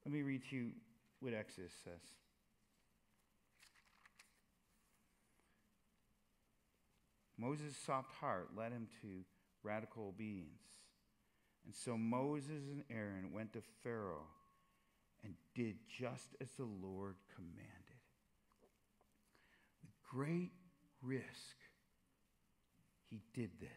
Let 0.05 0.13
me 0.13 0.21
read 0.21 0.43
to 0.49 0.55
you 0.55 0.71
what 1.19 1.33
Exodus 1.33 1.73
says. 1.83 1.93
Moses' 7.37 7.75
soft 7.85 8.13
heart 8.21 8.49
led 8.55 8.71
him 8.71 8.87
to 9.01 9.25
radical 9.63 10.07
obedience. 10.07 10.61
And 11.65 11.73
so 11.73 11.97
Moses 11.97 12.69
and 12.71 12.83
Aaron 12.89 13.31
went 13.33 13.53
to 13.53 13.61
Pharaoh 13.83 14.27
and 15.23 15.33
did 15.55 15.75
just 15.87 16.35
as 16.39 16.49
the 16.51 16.63
Lord 16.63 17.15
commanded. 17.35 17.65
With 19.81 19.91
great 20.09 20.51
risk, 21.01 21.57
he 23.09 23.21
did 23.33 23.49
this. 23.59 23.69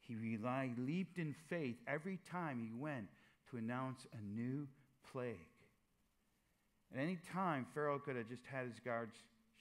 He 0.00 0.14
relied, 0.14 0.78
leaped 0.78 1.18
in 1.18 1.34
faith 1.48 1.76
every 1.88 2.20
time 2.30 2.60
he 2.60 2.70
went 2.72 3.08
to 3.50 3.56
announce 3.56 4.06
a 4.12 4.22
new 4.22 4.68
plague. 5.10 5.34
At 6.94 7.00
any 7.00 7.18
time, 7.32 7.66
Pharaoh 7.74 7.98
could 7.98 8.14
have 8.14 8.28
just 8.28 8.44
had 8.46 8.66
his 8.66 8.78
guards 8.78 9.16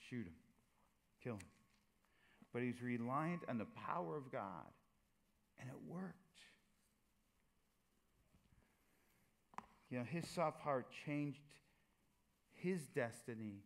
shoot 0.07 0.27
him, 0.27 0.35
kill 1.23 1.33
him 1.33 1.39
but 2.55 2.63
he's 2.63 2.81
reliant 2.81 3.41
on 3.49 3.57
the 3.57 3.67
power 3.85 4.15
of 4.15 4.31
God. 4.31 4.71
And 5.59 5.69
it 5.69 5.75
worked. 5.93 6.24
You 9.89 9.99
know, 9.99 10.03
his 10.03 10.27
soft 10.27 10.61
heart 10.61 10.87
changed 11.05 11.41
his 12.53 12.87
destiny 12.87 13.63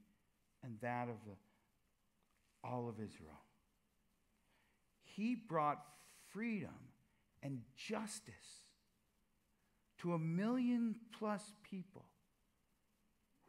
and 0.63 0.77
that 0.82 1.03
of 1.03 1.15
the, 1.25 2.67
all 2.67 2.89
of 2.89 2.95
Israel. 2.95 3.39
He 5.03 5.36
brought 5.36 5.82
freedom 6.32 6.75
and 7.41 7.62
justice 7.75 8.34
to 9.99 10.13
a 10.13 10.19
million 10.19 10.95
plus 11.17 11.43
people 11.63 12.05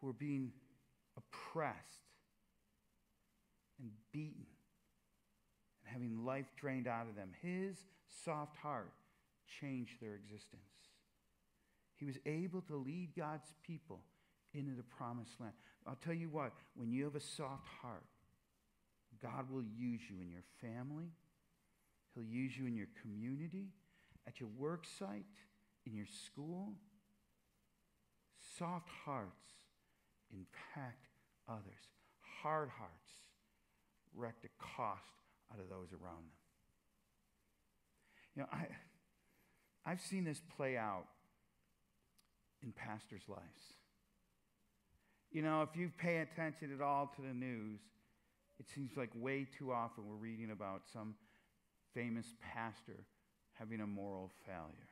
who 0.00 0.06
were 0.06 0.12
being 0.12 0.52
oppressed 1.16 1.76
and 3.78 3.90
beaten 4.12 4.46
and 5.82 5.92
having 5.92 6.24
life 6.24 6.46
drained 6.56 6.86
out 6.86 7.06
of 7.08 7.16
them. 7.16 7.30
His 7.42 7.76
soft 8.24 8.56
heart 8.56 8.92
changed 9.60 10.00
their 10.00 10.14
existence. 10.14 10.62
He 12.00 12.06
was 12.06 12.16
able 12.24 12.62
to 12.62 12.76
lead 12.76 13.10
God's 13.14 13.52
people 13.62 14.00
into 14.54 14.74
the 14.74 14.82
promised 14.82 15.38
land. 15.38 15.52
I'll 15.86 15.98
tell 16.02 16.14
you 16.14 16.30
what, 16.30 16.52
when 16.74 16.90
you 16.90 17.04
have 17.04 17.14
a 17.14 17.20
soft 17.20 17.68
heart, 17.82 18.06
God 19.22 19.50
will 19.50 19.62
use 19.62 20.00
you 20.08 20.16
in 20.22 20.30
your 20.30 20.44
family, 20.62 21.10
He'll 22.14 22.24
use 22.24 22.56
you 22.58 22.66
in 22.66 22.74
your 22.74 22.88
community, 23.02 23.68
at 24.26 24.40
your 24.40 24.48
work 24.58 24.86
site, 24.98 25.24
in 25.86 25.94
your 25.94 26.06
school. 26.06 26.72
Soft 28.58 28.88
hearts 29.04 29.46
impact 30.32 31.06
others. 31.48 31.90
Hard 32.42 32.70
hearts 32.70 33.10
wreck 34.14 34.40
the 34.42 34.48
cost 34.58 35.04
out 35.52 35.60
of 35.60 35.68
those 35.68 35.92
around 35.92 36.16
them. 36.16 36.38
You 38.34 38.42
know, 38.42 38.48
I, 38.52 38.66
I've 39.84 40.00
seen 40.00 40.24
this 40.24 40.40
play 40.56 40.76
out 40.76 41.04
in 42.62 42.72
pastors' 42.72 43.22
lives. 43.28 43.74
You 45.30 45.42
know, 45.42 45.62
if 45.62 45.78
you 45.78 45.90
pay 45.96 46.18
attention 46.18 46.72
at 46.74 46.82
all 46.82 47.12
to 47.16 47.22
the 47.22 47.32
news, 47.32 47.80
it 48.58 48.66
seems 48.74 48.96
like 48.96 49.10
way 49.14 49.46
too 49.58 49.72
often 49.72 50.04
we're 50.06 50.16
reading 50.16 50.50
about 50.50 50.82
some 50.92 51.14
famous 51.94 52.34
pastor 52.40 53.06
having 53.52 53.80
a 53.80 53.86
moral 53.86 54.30
failure. 54.46 54.90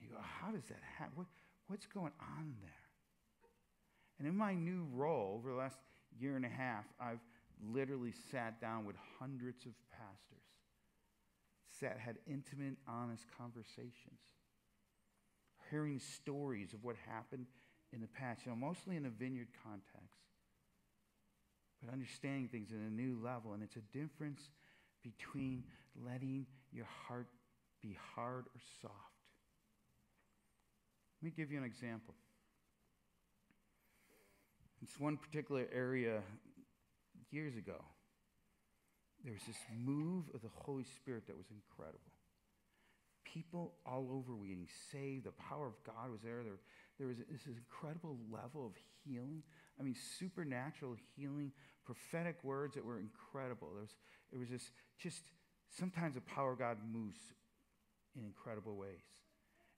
You 0.00 0.08
go, 0.08 0.16
how 0.20 0.50
does 0.50 0.64
that 0.68 0.80
happen? 0.98 1.12
What, 1.16 1.26
what's 1.68 1.86
going 1.86 2.12
on 2.20 2.54
there? 2.60 2.70
And 4.18 4.28
in 4.28 4.36
my 4.36 4.54
new 4.54 4.86
role 4.92 5.36
over 5.38 5.50
the 5.50 5.56
last 5.56 5.78
year 6.18 6.36
and 6.36 6.44
a 6.44 6.48
half, 6.48 6.84
I've 7.00 7.20
literally 7.72 8.12
sat 8.30 8.60
down 8.60 8.84
with 8.84 8.96
hundreds 9.18 9.64
of 9.64 9.72
pastors, 9.90 10.44
sat, 11.80 11.98
had 11.98 12.16
intimate, 12.26 12.76
honest 12.86 13.24
conversations, 13.36 14.20
hearing 15.74 15.98
stories 15.98 16.72
of 16.72 16.84
what 16.84 16.94
happened 17.10 17.46
in 17.92 18.00
the 18.00 18.06
past, 18.06 18.46
you 18.46 18.52
know, 18.52 18.56
mostly 18.56 18.96
in 18.96 19.06
a 19.06 19.10
vineyard 19.10 19.48
context, 19.64 20.20
but 21.82 21.92
understanding 21.92 22.46
things 22.46 22.70
at 22.70 22.78
a 22.78 22.94
new 22.94 23.18
level. 23.20 23.54
And 23.54 23.62
it's 23.62 23.74
a 23.74 23.98
difference 23.98 24.40
between 25.02 25.64
letting 26.06 26.46
your 26.72 26.86
heart 27.08 27.26
be 27.82 27.96
hard 28.14 28.44
or 28.46 28.60
soft. 28.80 28.94
Let 31.20 31.26
me 31.26 31.32
give 31.36 31.50
you 31.50 31.58
an 31.58 31.64
example. 31.64 32.14
It's 34.80 35.00
one 35.00 35.16
particular 35.16 35.66
area 35.74 36.20
years 37.32 37.56
ago. 37.56 37.84
There 39.24 39.32
was 39.32 39.42
this 39.44 39.56
move 39.76 40.26
of 40.34 40.42
the 40.42 40.50
Holy 40.52 40.84
Spirit 40.84 41.26
that 41.26 41.36
was 41.36 41.46
incredible. 41.50 42.13
People 43.34 43.74
all 43.84 44.06
over 44.12 44.36
were 44.36 44.46
getting 44.46 44.68
saved. 44.92 45.24
The 45.26 45.32
power 45.32 45.66
of 45.66 45.74
God 45.84 46.12
was 46.12 46.20
there. 46.22 46.44
There, 46.44 46.60
there 46.98 47.08
was 47.08 47.16
this 47.18 47.46
incredible 47.46 48.16
level 48.30 48.64
of 48.64 48.72
healing. 49.04 49.42
I 49.78 49.82
mean, 49.82 49.96
supernatural 50.18 50.94
healing, 51.16 51.50
prophetic 51.84 52.36
words 52.44 52.76
that 52.76 52.84
were 52.84 53.00
incredible. 53.00 53.70
There 53.72 53.82
was, 53.82 53.96
it 54.32 54.38
was 54.38 54.48
just, 54.48 54.70
just 55.00 55.22
sometimes 55.76 56.14
the 56.14 56.20
power 56.20 56.52
of 56.52 56.60
God 56.60 56.78
moves 56.88 57.18
in 58.16 58.24
incredible 58.24 58.76
ways. 58.76 59.02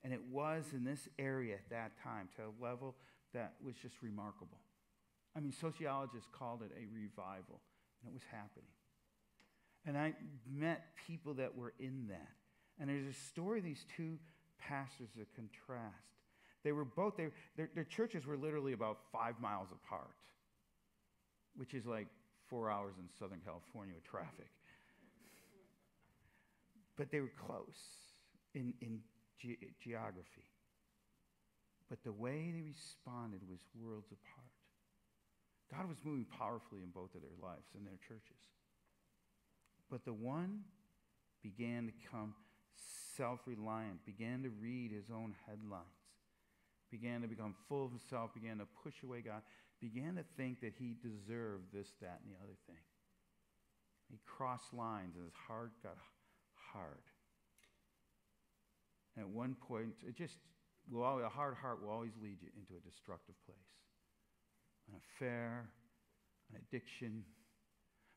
And 0.05 0.13
it 0.13 0.21
was 0.31 0.67
in 0.75 0.85
this 0.85 1.09
area 1.19 1.55
at 1.55 1.71
that 1.71 1.93
time 2.05 2.29
to 2.37 2.43
a 2.43 2.53
level 2.63 2.95
that 3.33 3.55
was 3.65 3.75
just 3.81 3.95
remarkable. 4.03 4.59
I 5.35 5.41
mean, 5.41 5.53
sociologists 5.53 6.29
called 6.31 6.63
it 6.63 6.73
a 6.77 6.87
revival, 6.95 7.61
and 8.01 8.11
it 8.11 8.13
was 8.13 8.23
happening. 8.31 8.69
And 9.87 9.97
I 9.97 10.15
met 10.51 10.85
people 11.07 11.35
that 11.35 11.57
were 11.57 11.73
in 11.79 12.09
that. 12.09 12.37
And 12.79 12.91
there's 12.91 13.07
a 13.07 13.19
story 13.31 13.59
of 13.59 13.65
these 13.65 13.85
two 13.97 14.19
pastors 14.59 15.09
that 15.17 15.35
contrast. 15.35 15.95
They 16.63 16.73
were 16.73 16.85
both, 16.85 17.17
they, 17.17 17.29
their, 17.57 17.71
their 17.75 17.85
churches 17.85 18.27
were 18.27 18.37
literally 18.37 18.73
about 18.73 18.99
five 19.13 19.41
miles 19.41 19.69
apart, 19.73 20.17
which 21.57 21.75
is 21.75 21.87
like 21.87 22.09
four 22.49 22.71
hours 22.71 22.95
in 22.99 23.09
Southern 23.19 23.41
California 23.45 23.95
with 23.95 24.05
traffic. 24.05 24.51
But 26.97 27.11
they 27.11 27.21
were 27.21 27.33
close 27.47 27.79
in, 28.55 28.75
in 28.81 29.01
ge- 29.39 29.59
geography. 29.83 30.49
But 31.89 32.03
the 32.03 32.13
way 32.13 32.53
they 32.53 32.63
responded 32.63 33.41
was 33.49 33.61
worlds 33.79 34.09
apart. 34.11 34.51
God 35.73 35.89
was 35.89 35.99
moving 36.05 36.27
powerfully 36.39 36.83
in 36.83 36.91
both 36.91 37.15
of 37.15 37.23
their 37.23 37.37
lives 37.43 37.69
and 37.75 37.87
their 37.87 37.99
churches. 38.07 38.43
But 39.91 40.05
the 40.05 40.13
one 40.13 40.61
began 41.43 41.87
to 41.87 41.93
become 41.93 42.35
self 43.17 43.41
reliant, 43.47 44.05
began 44.05 44.43
to 44.43 44.51
read 44.61 44.93
his 44.93 45.11
own 45.11 45.35
headlines, 45.47 45.85
began 46.91 47.23
to 47.23 47.29
become 47.29 47.55
full 47.69 47.85
of 47.85 47.91
himself, 47.91 48.35
began 48.35 48.59
to 48.59 48.67
push 48.83 48.95
away 49.03 49.21
God, 49.21 49.43
began 49.81 50.17
to 50.17 50.25
think 50.37 50.61
that 50.61 50.73
he 50.79 50.97
deserved 51.03 51.73
this, 51.73 51.89
that, 52.01 52.21
and 52.25 52.33
the 52.33 52.39
other 52.43 52.57
thing. 52.67 52.83
He 54.11 54.19
crossed 54.25 54.73
lines 54.73 55.17
and 55.17 55.25
his 55.25 55.35
heart 55.49 55.73
got 55.83 55.97
hard. 56.73 57.03
And 59.17 59.25
at 59.25 59.31
one 59.31 59.57
point, 59.69 59.95
it 60.07 60.15
just, 60.15 60.37
will 60.91 61.03
always, 61.03 61.25
a 61.25 61.29
hard 61.29 61.57
heart 61.57 61.83
will 61.83 61.91
always 61.91 62.13
lead 62.23 62.39
you 62.41 62.49
into 62.57 62.75
a 62.77 62.89
destructive 62.89 63.35
place 63.45 63.57
an 64.89 65.01
affair, 65.03 65.69
an 66.51 66.61
addiction, 66.63 67.25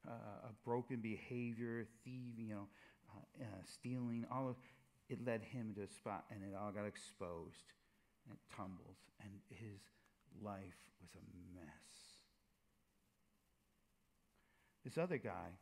uh, 0.07 0.49
a 0.49 0.53
broken 0.63 0.97
behavior, 0.97 1.87
thieving, 2.03 2.45
you 2.47 2.53
know, 2.53 2.67
uh, 3.09 3.43
uh, 3.43 3.61
stealing, 3.65 4.23
all 4.31 4.47
of 4.47 4.55
it 5.09 5.25
led 5.25 5.41
him 5.41 5.69
into 5.69 5.81
a 5.81 5.87
spot 5.87 6.25
and 6.31 6.43
it 6.43 6.55
all 6.55 6.71
got 6.71 6.85
exposed 6.85 7.73
and 8.25 8.35
it 8.35 8.55
tumbles 8.55 8.97
and 9.21 9.31
his 9.49 9.81
life 10.41 10.79
was 11.01 11.09
a 11.15 11.23
mess. 11.53 12.15
This 14.85 14.97
other 14.97 15.17
guy 15.17 15.57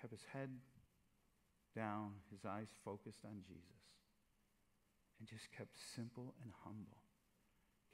kept 0.00 0.12
his 0.12 0.24
head 0.32 0.50
down, 1.76 2.12
his 2.30 2.44
eyes 2.44 2.68
focused 2.84 3.24
on 3.24 3.42
Jesus, 3.46 3.82
and 5.18 5.28
just 5.28 5.50
kept 5.56 5.76
simple 5.94 6.34
and 6.42 6.52
humble 6.64 7.02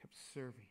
kept 0.01 0.15
serving. 0.35 0.71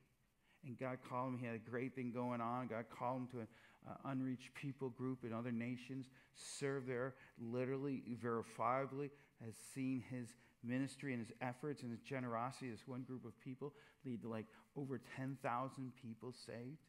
And 0.66 0.78
God 0.78 0.98
called 1.08 1.34
him. 1.34 1.40
He 1.40 1.46
had 1.46 1.56
a 1.56 1.70
great 1.70 1.96
thing 1.96 2.12
going 2.12 2.42
on. 2.42 2.68
God 2.68 2.86
called 2.90 3.22
him 3.22 3.28
to 3.34 3.48
uh, 3.90 4.10
unreached 4.10 4.54
people 4.54 4.90
group 4.90 5.24
in 5.24 5.34
other 5.34 5.52
nations, 5.52 6.08
served 6.36 6.88
there 6.88 7.16
literally, 7.40 8.04
verifiably, 8.24 9.10
has 9.44 9.54
seen 9.74 10.04
his 10.10 10.30
ministry 10.64 11.14
and 11.14 11.26
his 11.26 11.36
efforts 11.42 11.84
and 11.84 11.92
his 11.92 12.02
generosity. 12.02 12.70
This 12.70 12.88
one 12.88 13.02
group 13.02 13.26
of 13.26 13.40
people 13.40 13.74
lead 14.06 14.22
to 14.22 14.30
like 14.30 14.46
over 14.76 15.00
10,000 15.16 15.92
people 16.02 16.34
saved. 16.34 16.80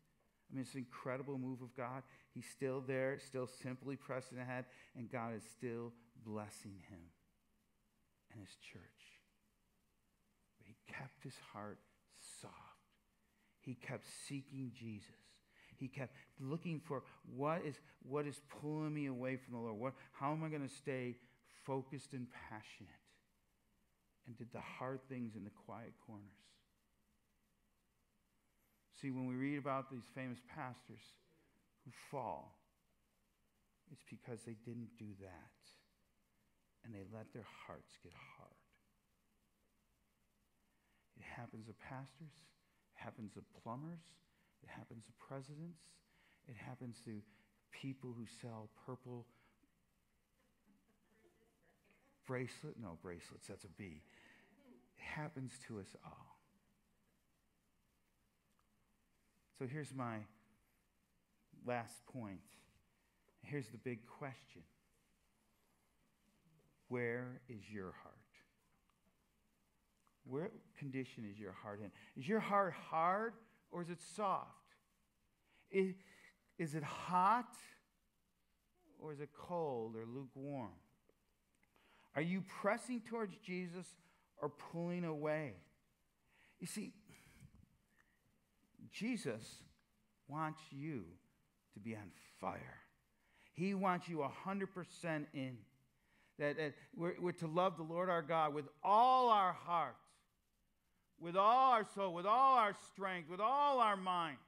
I 0.51 0.55
mean, 0.55 0.63
it's 0.63 0.75
an 0.75 0.79
incredible 0.79 1.39
move 1.39 1.61
of 1.61 1.77
God. 1.77 2.03
He's 2.35 2.47
still 2.51 2.83
there, 2.87 3.19
still 3.19 3.47
simply 3.63 3.97
pressing 3.97 4.39
ahead, 4.39 4.65
and 4.97 5.11
God 5.11 5.35
is 5.37 5.43
still 5.45 5.93
blessing 6.25 6.77
him 6.89 7.01
and 8.33 8.41
his 8.41 8.57
church. 8.73 8.83
But 10.59 10.67
he 10.67 10.77
kept 10.93 11.23
his 11.23 11.37
heart 11.53 11.79
soft. 12.41 12.55
He 13.61 13.75
kept 13.75 14.07
seeking 14.27 14.73
Jesus. 14.75 15.28
He 15.79 15.89
kept 15.89 16.13
looking 16.41 16.81
for 16.85 17.03
what 17.37 17.63
is, 17.65 17.77
what 18.03 18.27
is 18.27 18.41
pulling 18.61 18.93
me 18.93 19.07
away 19.07 19.37
from 19.37 19.55
the 19.55 19.61
Lord. 19.61 19.79
What, 19.79 19.95
how 20.13 20.33
am 20.33 20.43
I 20.43 20.49
going 20.49 20.67
to 20.67 20.75
stay 20.75 21.17
focused 21.65 22.13
and 22.13 22.27
passionate? 22.49 22.91
And 24.27 24.37
did 24.37 24.53
the 24.53 24.61
hard 24.61 25.01
things 25.09 25.37
in 25.37 25.45
the 25.45 25.51
quiet 25.65 25.93
corners. 26.07 26.25
See, 29.01 29.11
when 29.11 29.27
we 29.29 29.37
read 29.37 29.59
about 29.59 29.91
these 29.91 30.05
famous 30.15 30.39
pastors 30.55 31.01
who 31.85 31.93
fall, 32.11 32.59
it's 33.93 34.05
because 34.11 34.43
they 34.43 34.57
didn't 34.67 34.91
do 34.99 35.07
that. 35.21 35.55
And 36.85 36.93
they 36.95 37.05
let 37.15 37.33
their 37.33 37.47
hearts 37.67 37.97
get 38.03 38.13
hard. 38.37 38.59
It 41.17 41.25
happens 41.25 41.67
to 41.67 41.75
pastors, 41.75 42.31
it 42.31 42.99
happens 42.99 43.35
to 43.35 43.43
plumbers, 43.63 44.03
it 44.63 44.69
happens 44.69 45.05
to 45.07 45.13
presidents, 45.29 45.81
it 46.49 46.57
happens 46.57 46.97
to 47.05 47.21
people 47.71 48.15
who 48.17 48.25
sell 48.41 48.69
purple 48.87 49.27
bracelet. 52.27 52.75
No, 52.81 52.99
bracelets, 53.03 53.47
that's 53.49 53.65
a 53.65 53.69
B. 53.77 54.03
It 54.97 55.03
happens 55.03 55.53
to 55.67 55.81
us 55.81 55.97
all. 56.05 56.39
So 59.59 59.67
here's 59.67 59.93
my 59.93 60.19
last 61.67 62.07
point. 62.07 62.39
Here's 63.43 63.69
the 63.69 63.79
big 63.79 64.01
question 64.07 64.63
Where 66.89 67.41
is 67.49 67.71
your 67.73 67.93
heart? 68.03 68.15
Where 70.25 70.51
condition 70.79 71.25
is 71.31 71.39
your 71.39 71.53
heart 71.53 71.81
in? 71.83 71.91
Is 72.21 72.29
your 72.29 72.41
heart 72.41 72.75
hard 72.91 73.33
or 73.71 73.83
is 73.83 73.91
it 73.91 74.01
soft? 74.17 74.47
Is, 75.71 75.95
is 76.59 76.75
it 76.75 76.83
hot 76.83 77.55
or 78.99 79.13
is 79.13 79.21
it 79.21 79.31
cold 79.33 79.95
or 79.97 80.05
lukewarm? 80.07 80.71
Are 82.17 82.23
you 82.23 82.43
pressing 82.61 83.01
towards 83.01 83.37
Jesus 83.45 83.87
or 84.41 84.49
pulling 84.49 85.05
away? 85.05 85.53
You 86.61 86.67
see, 86.67 86.93
Jesus 88.91 89.43
wants 90.27 90.61
you 90.71 91.05
to 91.75 91.81
be 91.81 91.95
on 91.95 92.11
fire. 92.41 92.79
He 93.53 93.75
wants 93.75 94.09
you 94.09 94.25
100% 94.47 95.27
in. 95.35 95.59
That, 96.39 96.57
that 96.57 96.75
we're, 96.97 97.15
we're 97.21 97.33
to 97.33 97.49
love 97.49 97.77
the 97.77 97.83
Lord 97.83 98.09
our 98.09 98.23
God 98.23 98.55
with 98.55 98.67
all 98.83 99.29
our 99.29 99.53
heart, 99.53 99.97
with 101.21 101.37
all 101.37 101.73
our 101.73 101.87
soul, 101.95 102.15
with 102.15 102.27
all 102.27 102.59
our 102.59 102.75
strength, 102.93 103.31
with 103.31 103.41
all 103.41 103.81
our 103.81 103.97
mind. 103.97 104.39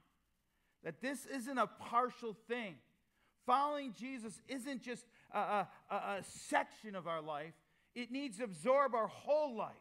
That 0.83 1.01
this 1.01 1.25
isn't 1.25 1.57
a 1.57 1.67
partial 1.67 2.35
thing. 2.47 2.75
Following 3.45 3.93
Jesus 3.99 4.39
isn't 4.47 4.83
just 4.83 5.05
a, 5.33 5.39
a, 5.39 5.67
a, 5.89 6.23
section 6.23 6.95
of 6.95 7.07
our 7.07 7.21
life, 7.21 7.53
it 7.95 8.11
needs 8.11 8.37
to 8.37 8.43
absorb 8.43 8.95
our 8.95 9.07
whole 9.07 9.55
life. 9.55 9.73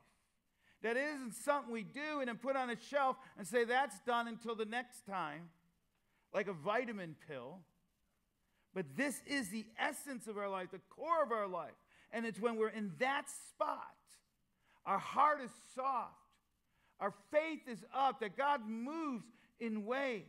That 0.82 0.96
it 0.96 1.04
isn't 1.14 1.34
something 1.34 1.72
we 1.72 1.82
do 1.82 2.20
and 2.20 2.28
then 2.28 2.36
put 2.36 2.56
on 2.56 2.70
a 2.70 2.76
shelf 2.90 3.16
and 3.36 3.46
say 3.46 3.64
that's 3.64 3.98
done 4.00 4.28
until 4.28 4.54
the 4.54 4.64
next 4.64 5.06
time, 5.06 5.50
like 6.32 6.48
a 6.48 6.52
vitamin 6.52 7.16
pill. 7.28 7.58
But 8.74 8.96
this 8.96 9.20
is 9.26 9.48
the 9.48 9.66
essence 9.78 10.26
of 10.26 10.38
our 10.38 10.48
life, 10.48 10.70
the 10.70 10.80
core 10.88 11.22
of 11.22 11.32
our 11.32 11.48
life. 11.48 11.74
And 12.12 12.24
it's 12.24 12.40
when 12.40 12.56
we're 12.56 12.68
in 12.68 12.92
that 12.98 13.26
spot, 13.28 13.94
our 14.86 14.98
heart 14.98 15.40
is 15.44 15.50
soft, 15.74 16.14
our 17.00 17.14
faith 17.30 17.60
is 17.66 17.84
up, 17.94 18.20
that 18.20 18.36
God 18.36 18.60
moves 18.68 19.24
in 19.58 19.86
way 19.86 20.24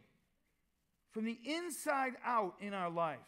from 1.11 1.25
the 1.25 1.37
inside 1.43 2.13
out 2.25 2.55
in 2.61 2.73
our 2.73 2.89
lives. 2.89 3.19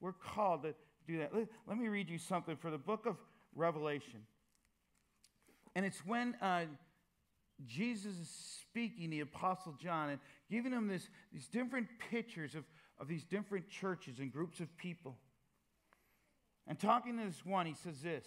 We're 0.00 0.12
called 0.12 0.64
to 0.64 0.74
do 1.06 1.18
that. 1.18 1.34
Let, 1.34 1.48
let 1.66 1.78
me 1.78 1.88
read 1.88 2.10
you 2.10 2.18
something 2.18 2.56
for 2.56 2.70
the 2.70 2.78
book 2.78 3.06
of 3.06 3.16
Revelation. 3.54 4.20
And 5.74 5.86
it's 5.86 6.04
when 6.04 6.34
uh, 6.42 6.64
Jesus 7.66 8.12
is 8.18 8.30
speaking, 8.60 9.10
the 9.10 9.20
Apostle 9.20 9.74
John, 9.80 10.10
and 10.10 10.18
giving 10.50 10.72
him 10.72 10.88
this, 10.88 11.08
these 11.32 11.46
different 11.46 11.86
pictures 12.10 12.54
of, 12.54 12.64
of 12.98 13.08
these 13.08 13.24
different 13.24 13.68
churches 13.68 14.18
and 14.18 14.32
groups 14.32 14.60
of 14.60 14.74
people. 14.76 15.16
And 16.66 16.78
talking 16.78 17.16
to 17.18 17.24
this 17.24 17.44
one, 17.44 17.66
he 17.66 17.74
says 17.74 18.00
this 18.02 18.26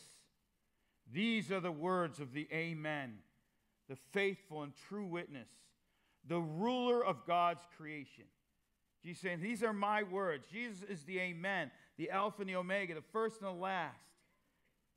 These 1.12 1.52
are 1.52 1.60
the 1.60 1.72
words 1.72 2.20
of 2.20 2.34
the 2.34 2.48
Amen, 2.54 3.16
the 3.88 3.98
faithful 4.12 4.64
and 4.64 4.74
true 4.88 5.06
witness, 5.06 5.50
the 6.28 6.40
ruler 6.40 7.04
of 7.04 7.26
God's 7.26 7.64
creation. 7.78 8.26
Jesus 9.04 9.22
saying, 9.22 9.42
These 9.42 9.64
are 9.64 9.74
my 9.74 10.04
words. 10.04 10.46
Jesus 10.52 10.84
is 10.88 11.04
the 11.04 11.20
Amen, 11.20 11.72
the 11.98 12.12
Alpha 12.12 12.42
and 12.42 12.50
the 12.50 12.56
Omega, 12.56 12.94
the 12.94 13.02
first 13.12 13.42
and 13.42 13.48
the 13.48 13.54
last. 13.54 13.96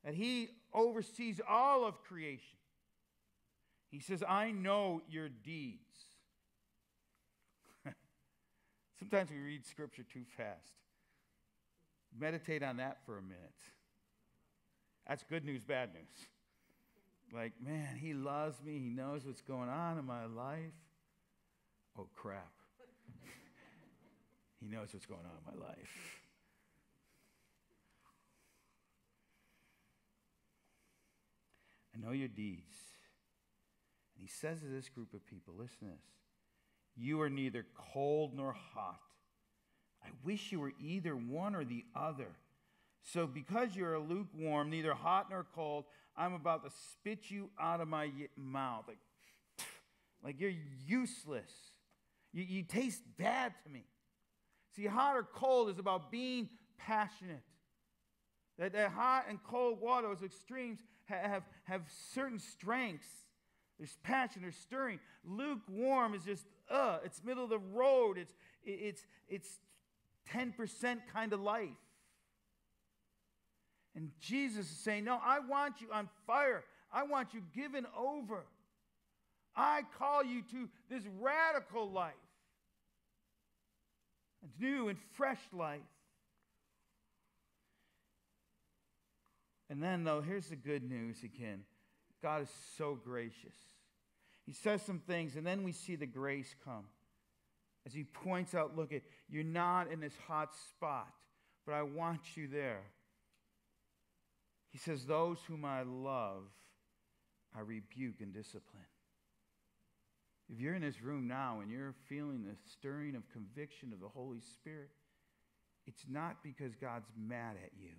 That 0.04 0.14
he 0.14 0.48
oversees 0.74 1.40
all 1.48 1.84
of 1.84 2.02
creation. 2.02 2.58
He 3.90 4.00
says, 4.00 4.24
I 4.26 4.50
know 4.50 5.02
your 5.08 5.28
deeds. 5.28 5.78
Sometimes 8.98 9.30
we 9.30 9.36
read 9.38 9.64
scripture 9.64 10.02
too 10.02 10.24
fast. 10.36 10.72
Meditate 12.18 12.62
on 12.62 12.78
that 12.78 12.98
for 13.06 13.18
a 13.18 13.22
minute. 13.22 13.52
That's 15.08 15.24
good 15.24 15.44
news, 15.44 15.64
bad 15.64 15.90
news. 15.92 16.28
Like, 17.34 17.52
man, 17.64 17.96
he 17.96 18.14
loves 18.14 18.62
me. 18.62 18.78
He 18.78 18.90
knows 18.90 19.24
what's 19.24 19.40
going 19.40 19.68
on 19.68 19.98
in 19.98 20.04
my 20.04 20.26
life. 20.26 20.58
Oh, 21.98 22.06
crap. 22.14 22.52
he 24.60 24.66
knows 24.66 24.88
what's 24.92 25.06
going 25.06 25.20
on 25.20 25.54
in 25.54 25.60
my 25.60 25.66
life. 25.66 26.22
I 31.94 32.06
know 32.06 32.12
your 32.12 32.28
deeds. 32.28 32.76
And 34.16 34.22
he 34.22 34.28
says 34.28 34.60
to 34.60 34.66
this 34.66 34.88
group 34.88 35.14
of 35.14 35.24
people, 35.26 35.54
listen 35.56 35.78
to 35.80 35.86
this. 35.86 36.00
You 36.96 37.20
are 37.22 37.30
neither 37.30 37.66
cold 37.92 38.34
nor 38.34 38.52
hot. 38.52 39.00
I 40.04 40.08
wish 40.24 40.52
you 40.52 40.60
were 40.60 40.72
either 40.80 41.14
one 41.14 41.54
or 41.54 41.64
the 41.64 41.84
other. 41.94 42.28
So, 43.02 43.26
because 43.26 43.74
you're 43.74 43.98
lukewarm, 43.98 44.70
neither 44.70 44.94
hot 44.94 45.28
nor 45.30 45.46
cold, 45.54 45.84
I'm 46.16 46.34
about 46.34 46.64
to 46.64 46.70
spit 46.92 47.30
you 47.30 47.50
out 47.60 47.80
of 47.80 47.88
my 47.88 48.10
mouth. 48.36 48.84
Like, 48.86 48.98
like 50.24 50.40
you're 50.40 50.52
useless. 50.86 51.50
You, 52.32 52.44
you 52.44 52.62
taste 52.62 53.02
bad 53.18 53.52
to 53.64 53.70
me. 53.70 53.84
See, 54.76 54.86
hot 54.86 55.16
or 55.16 55.24
cold 55.24 55.68
is 55.68 55.78
about 55.78 56.10
being 56.10 56.48
passionate. 56.78 57.42
That, 58.58 58.72
that 58.72 58.92
hot 58.92 59.24
and 59.28 59.42
cold 59.42 59.80
water, 59.80 60.08
those 60.08 60.22
extremes, 60.22 60.78
have, 61.04 61.24
have, 61.24 61.42
have 61.64 61.82
certain 62.14 62.38
strengths. 62.38 63.08
There's 63.78 63.96
passion, 64.02 64.42
there's 64.42 64.56
stirring. 64.56 65.00
Lukewarm 65.24 66.14
is 66.14 66.24
just, 66.24 66.46
uh, 66.70 66.98
it's 67.04 67.22
middle 67.24 67.44
of 67.44 67.50
the 67.50 67.58
road. 67.58 68.16
It's, 68.16 68.34
it's, 68.64 69.04
it's 69.28 69.48
10% 70.32 70.98
kind 71.12 71.32
of 71.32 71.40
life. 71.40 71.68
And 73.94 74.10
Jesus 74.20 74.70
is 74.70 74.76
saying, 74.78 75.04
No, 75.04 75.18
I 75.22 75.40
want 75.40 75.80
you 75.80 75.88
on 75.92 76.08
fire. 76.26 76.64
I 76.92 77.04
want 77.04 77.34
you 77.34 77.42
given 77.54 77.86
over. 77.96 78.44
I 79.54 79.82
call 79.98 80.24
you 80.24 80.42
to 80.50 80.68
this 80.90 81.02
radical 81.20 81.90
life, 81.90 82.12
a 84.42 84.62
new 84.62 84.88
and 84.88 84.98
fresh 85.14 85.40
life. 85.52 85.80
And 89.68 89.82
then, 89.82 90.04
though, 90.04 90.20
here's 90.20 90.48
the 90.48 90.56
good 90.56 90.82
news 90.82 91.22
again 91.22 91.64
God 92.22 92.42
is 92.42 92.50
so 92.76 92.98
gracious. 93.02 93.54
He 94.46 94.52
says 94.52 94.82
some 94.82 94.98
things, 94.98 95.36
and 95.36 95.46
then 95.46 95.62
we 95.62 95.72
see 95.72 95.96
the 95.96 96.06
grace 96.06 96.54
come. 96.64 96.84
As 97.86 97.92
he 97.92 98.04
points 98.04 98.54
out, 98.54 98.76
look 98.76 98.92
at 98.92 99.02
you're 99.28 99.44
not 99.44 99.90
in 99.90 100.00
this 100.00 100.14
hot 100.26 100.50
spot, 100.68 101.08
but 101.66 101.74
I 101.74 101.82
want 101.82 102.20
you 102.36 102.48
there. 102.48 102.82
He 104.72 104.78
says, 104.78 105.04
Those 105.04 105.38
whom 105.46 105.64
I 105.64 105.82
love, 105.82 106.44
I 107.54 107.60
rebuke 107.60 108.20
and 108.20 108.32
discipline. 108.32 108.88
If 110.48 110.60
you're 110.60 110.74
in 110.74 110.82
this 110.82 111.02
room 111.02 111.28
now 111.28 111.60
and 111.60 111.70
you're 111.70 111.94
feeling 112.08 112.42
the 112.42 112.56
stirring 112.72 113.14
of 113.14 113.22
conviction 113.32 113.92
of 113.92 114.00
the 114.00 114.08
Holy 114.08 114.40
Spirit, 114.40 114.90
it's 115.86 116.04
not 116.08 116.42
because 116.42 116.74
God's 116.74 117.08
mad 117.16 117.56
at 117.62 117.72
you, 117.78 117.92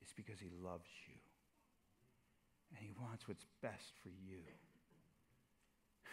it's 0.00 0.12
because 0.14 0.40
He 0.40 0.50
loves 0.62 0.88
you. 1.06 1.14
And 2.70 2.80
He 2.80 2.92
wants 3.00 3.28
what's 3.28 3.46
best 3.62 3.92
for 4.02 4.08
you. 4.08 4.40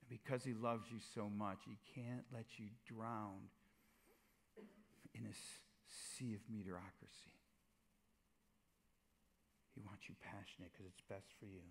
And 0.00 0.20
because 0.20 0.44
he 0.44 0.54
loves 0.54 0.84
you 0.92 0.98
so 1.14 1.28
much, 1.28 1.58
he 1.64 1.78
can't 1.94 2.24
let 2.32 2.44
you 2.58 2.66
drown 2.86 3.48
in 5.14 5.26
a 5.26 5.34
sea 5.88 6.34
of 6.34 6.40
mediocrity. 6.48 7.35
Wants 9.96 10.10
you 10.10 10.14
passionate 10.20 10.72
because 10.74 10.84
it's 10.86 11.00
best 11.08 11.32
for 11.40 11.46
you. 11.46 11.62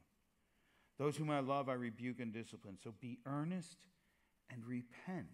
Those 0.97 1.15
whom 1.15 1.29
I 1.29 1.41
love, 1.41 1.69
I 1.69 1.73
rebuke 1.73 2.19
and 2.19 2.33
discipline. 2.33 2.75
So 2.83 2.91
be 2.99 3.19
earnest 3.27 3.77
and 4.51 4.65
repent. 4.65 5.27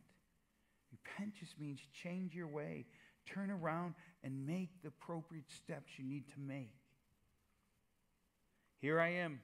Repent 0.91 1.35
just 1.39 1.57
means 1.57 1.79
change 2.03 2.35
your 2.35 2.49
way, 2.49 2.85
turn 3.25 3.49
around, 3.49 3.93
and 4.25 4.45
make 4.45 4.81
the 4.81 4.89
appropriate 4.89 5.49
steps 5.49 5.93
you 5.97 6.03
need 6.03 6.27
to 6.33 6.39
make. 6.41 6.73
Here 8.79 8.99
I 8.99 9.13
am. 9.13 9.39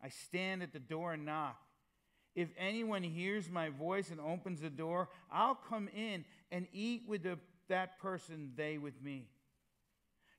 I 0.00 0.10
stand 0.10 0.62
at 0.62 0.72
the 0.72 0.78
door 0.78 1.14
and 1.14 1.26
knock. 1.26 1.58
If 2.36 2.50
anyone 2.56 3.02
hears 3.02 3.50
my 3.50 3.70
voice 3.70 4.12
and 4.12 4.20
opens 4.20 4.60
the 4.60 4.70
door, 4.70 5.08
I'll 5.32 5.58
come 5.68 5.88
in 5.88 6.24
and 6.52 6.68
eat 6.72 7.02
with 7.08 7.24
the, 7.24 7.40
that 7.68 7.98
person, 7.98 8.52
they 8.56 8.78
with 8.78 9.02
me. 9.02 9.26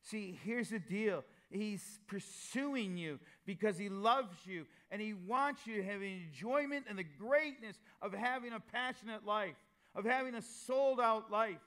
See, 0.03 0.39
here's 0.45 0.69
the 0.69 0.79
deal. 0.79 1.25
He's 1.53 1.99
pursuing 2.07 2.97
you 2.97 3.19
because 3.45 3.77
he 3.77 3.87
loves 3.87 4.35
you 4.43 4.65
and 4.89 4.99
he 4.99 5.13
wants 5.13 5.67
you 5.67 5.77
to 5.77 5.83
have 5.83 6.01
enjoyment 6.01 6.85
and 6.89 6.97
the 6.97 7.03
greatness 7.03 7.77
of 8.01 8.11
having 8.11 8.53
a 8.53 8.59
passionate 8.59 9.23
life, 9.23 9.55
of 9.93 10.03
having 10.03 10.33
a 10.33 10.41
sold 10.41 10.99
out 10.99 11.31
life. 11.31 11.59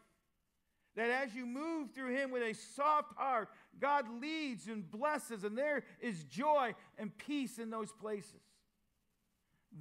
That 0.97 1.11
as 1.11 1.37
you 1.37 1.47
move 1.47 1.91
through 1.95 2.17
him 2.17 2.33
with 2.33 2.43
a 2.43 2.55
soft 2.75 3.15
heart, 3.17 3.49
God 3.79 4.07
leads 4.21 4.67
and 4.67 4.91
blesses, 4.91 5.45
and 5.45 5.57
there 5.57 5.85
is 6.01 6.25
joy 6.25 6.75
and 6.99 7.17
peace 7.17 7.59
in 7.59 7.71
those 7.71 7.93
places. 7.93 8.41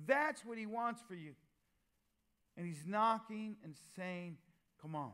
That's 0.06 0.46
what 0.46 0.60
he 0.60 0.68
wants 0.68 1.02
for 1.08 1.16
you. 1.16 1.32
And 2.58 2.68
he's 2.68 2.84
knocking 2.86 3.56
and 3.64 3.74
saying, 3.96 4.38
Come 4.82 4.94
on, 4.94 5.14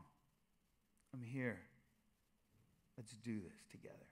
I'm 1.14 1.22
here. 1.22 1.60
Let's 2.98 3.12
do 3.24 3.40
this 3.40 3.54
together. 3.70 4.11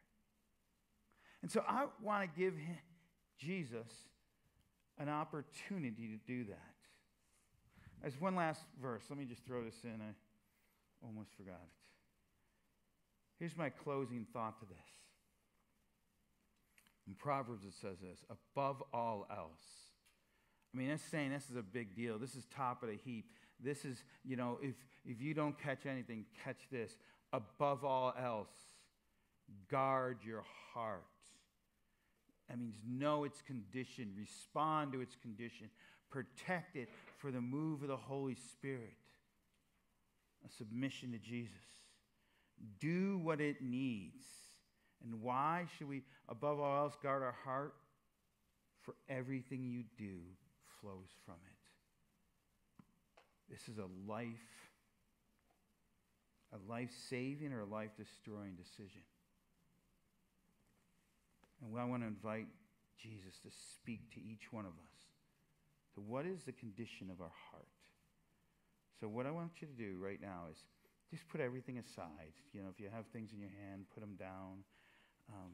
And 1.43 1.51
so 1.51 1.65
I 1.67 1.87
want 2.03 2.23
to 2.23 2.41
give 2.41 2.55
him, 2.55 2.79
Jesus 3.39 3.89
an 4.99 5.09
opportunity 5.09 6.09
to 6.09 6.19
do 6.27 6.45
that. 6.45 6.75
As 8.03 8.21
one 8.21 8.37
last 8.37 8.61
verse, 8.81 9.03
let 9.09 9.19
me 9.19 9.25
just 9.25 9.45
throw 9.47 9.65
this 9.65 9.83
in. 9.83 10.01
I 10.01 11.07
almost 11.07 11.31
forgot 11.37 11.61
it. 11.63 11.73
Here's 13.39 13.57
my 13.57 13.71
closing 13.71 14.27
thought 14.33 14.59
to 14.61 14.67
this. 14.67 14.77
In 17.07 17.15
Proverbs, 17.15 17.65
it 17.65 17.73
says 17.81 17.97
this 18.01 18.19
above 18.31 18.83
all 18.93 19.27
else, 19.31 19.65
I 20.73 20.79
mean, 20.79 20.89
that's 20.89 21.03
saying 21.03 21.31
this 21.31 21.51
is 21.51 21.57
a 21.57 21.63
big 21.63 21.97
deal. 21.97 22.19
This 22.19 22.35
is 22.37 22.45
top 22.55 22.83
of 22.83 22.91
the 22.91 22.99
heap. 23.03 23.31
This 23.59 23.85
is, 23.85 24.05
you 24.25 24.37
know, 24.37 24.59
if, 24.63 24.75
if 25.05 25.21
you 25.21 25.35
don't 25.35 25.59
catch 25.59 25.85
anything, 25.85 26.27
catch 26.45 26.61
this. 26.71 26.93
Above 27.33 27.85
all 27.85 28.15
else, 28.23 28.53
guard 29.71 30.19
your 30.25 30.45
heart. 30.73 31.03
That 32.51 32.59
means 32.59 32.75
know 32.85 33.23
its 33.23 33.41
condition, 33.43 34.13
respond 34.19 34.93
to 34.93 35.01
its 35.01 35.15
condition, 35.15 35.71
protect 36.11 36.75
it 36.75 36.89
for 37.17 37.31
the 37.31 37.41
move 37.41 37.83
of 37.83 37.89
the 37.89 37.97
Holy 37.97 38.35
Spirit. 38.35 38.97
A 40.45 40.51
submission 40.51 41.13
to 41.13 41.19
Jesus. 41.19 41.53
Do 42.81 43.19
what 43.19 43.41
it 43.41 43.63
needs. 43.63 44.25
And 45.05 45.23
why 45.23 45.67
should 45.79 45.89
we, 45.89 46.03
above 46.29 46.59
all 46.59 46.85
else, 46.85 46.97
guard 47.01 47.23
our 47.23 47.37
heart? 47.45 47.75
For 48.83 48.95
everything 49.09 49.65
you 49.65 49.85
do 49.97 50.19
flows 50.81 51.11
from 51.25 51.37
it. 51.47 51.61
This 53.53 53.69
is 53.69 53.79
a 53.79 54.11
life, 54.11 54.27
a 56.53 56.71
life 56.71 56.91
saving 57.09 57.53
or 57.53 57.61
a 57.61 57.67
life 57.67 57.91
destroying 57.97 58.55
decision. 58.57 59.03
And 61.61 61.79
I 61.79 61.85
want 61.85 62.03
to 62.03 62.09
invite 62.09 62.49
Jesus 62.97 63.39
to 63.43 63.51
speak 63.51 64.11
to 64.15 64.21
each 64.21 64.53
one 64.53 64.65
of 64.65 64.73
us. 64.73 64.99
So, 65.95 66.03
what 66.07 66.27
is 66.27 66.43
the 66.45 66.53
condition 66.53 67.11
of 67.11 67.21
our 67.21 67.33
heart? 67.51 67.69
So, 69.01 69.09
what 69.09 69.27
I 69.27 69.31
want 69.31 69.53
you 69.61 69.69
to 69.69 69.75
do 69.75 69.99
right 70.01 70.21
now 70.21 70.49
is 70.51 70.59
just 71.11 71.29
put 71.29 71.41
everything 71.41 71.79
aside. 71.79 72.33
You 72.53 72.63
know, 72.63 72.69
if 72.73 72.81
you 72.81 72.89
have 72.95 73.07
things 73.13 73.31
in 73.33 73.41
your 73.41 73.51
hand, 73.67 73.85
put 73.93 74.01
them 74.01 74.15
down. 74.19 74.63
Um, 75.33 75.53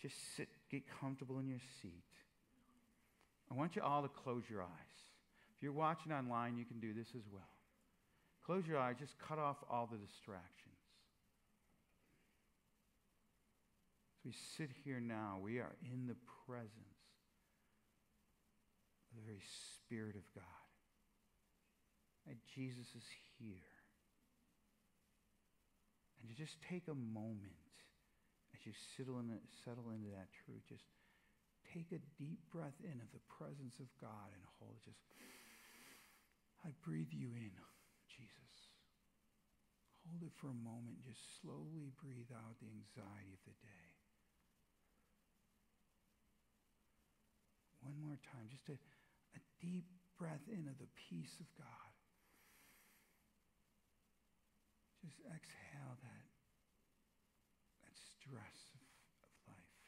just 0.00 0.14
sit, 0.36 0.48
get 0.70 0.82
comfortable 1.00 1.38
in 1.38 1.48
your 1.48 1.60
seat. 1.82 2.04
I 3.50 3.54
want 3.54 3.76
you 3.76 3.82
all 3.82 4.02
to 4.02 4.08
close 4.08 4.44
your 4.48 4.62
eyes. 4.62 4.98
If 5.56 5.62
you're 5.62 5.72
watching 5.72 6.12
online, 6.12 6.56
you 6.56 6.64
can 6.64 6.78
do 6.78 6.92
this 6.92 7.08
as 7.16 7.24
well. 7.32 7.50
Close 8.44 8.66
your 8.66 8.78
eyes, 8.78 8.96
just 8.98 9.18
cut 9.18 9.38
off 9.38 9.56
all 9.70 9.88
the 9.90 9.98
distractions. 9.98 10.78
As 14.17 14.17
we 14.28 14.36
sit 14.60 14.68
here 14.84 15.00
now, 15.00 15.40
we 15.40 15.56
are 15.56 15.72
in 15.80 16.04
the 16.04 16.20
presence 16.44 17.00
of 19.08 19.16
the 19.16 19.24
very 19.24 19.40
Spirit 19.40 20.20
of 20.20 20.28
God. 20.36 20.68
And 22.28 22.36
Jesus 22.44 22.92
is 22.92 23.08
here. 23.40 23.72
And 26.20 26.28
to 26.28 26.36
just 26.36 26.60
take 26.60 26.92
a 26.92 27.00
moment 27.00 27.72
as 28.52 28.60
you 28.68 28.76
settle, 29.00 29.16
in, 29.24 29.32
settle 29.64 29.96
into 29.96 30.12
that 30.12 30.28
truth, 30.44 30.60
just 30.68 30.84
take 31.72 31.88
a 31.96 32.04
deep 32.20 32.44
breath 32.52 32.76
in 32.84 33.00
of 33.00 33.08
the 33.16 33.24
presence 33.32 33.80
of 33.80 33.88
God 33.96 34.28
and 34.36 34.44
hold 34.60 34.76
it. 34.84 34.92
Just, 34.92 35.00
I 36.68 36.76
breathe 36.84 37.16
you 37.16 37.32
in, 37.32 37.56
Jesus. 38.12 38.56
Hold 40.04 40.20
it 40.20 40.36
for 40.36 40.52
a 40.52 40.60
moment. 40.68 41.00
Just 41.00 41.40
slowly 41.40 41.88
breathe 41.96 42.28
out 42.28 42.60
the 42.60 42.68
anxiety 42.68 43.32
of 43.32 43.40
the 43.48 43.56
day. 43.64 43.87
One 47.88 48.04
more 48.04 48.20
time. 48.20 48.44
Just 48.52 48.68
a, 48.68 48.76
a 48.76 49.40
deep 49.64 49.88
breath 50.20 50.44
in 50.52 50.68
of 50.68 50.76
the 50.76 50.92
peace 51.08 51.40
of 51.40 51.48
God. 51.56 51.92
Just 55.00 55.16
exhale 55.24 55.96
that, 56.04 56.28
that 57.80 57.96
stress 57.96 58.60
of, 58.76 58.84
of 59.24 59.32
life. 59.48 59.80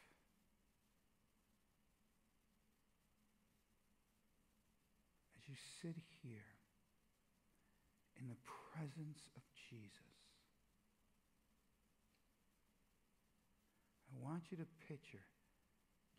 As 5.37 5.45
you 5.45 5.53
sit 5.85 6.01
here 6.25 6.57
in 8.17 8.25
the 8.33 8.41
presence 8.73 9.21
of 9.37 9.45
Jesus, 9.69 10.17
I 14.09 14.17
want 14.25 14.49
you 14.49 14.57
to 14.57 14.65
picture 14.89 15.21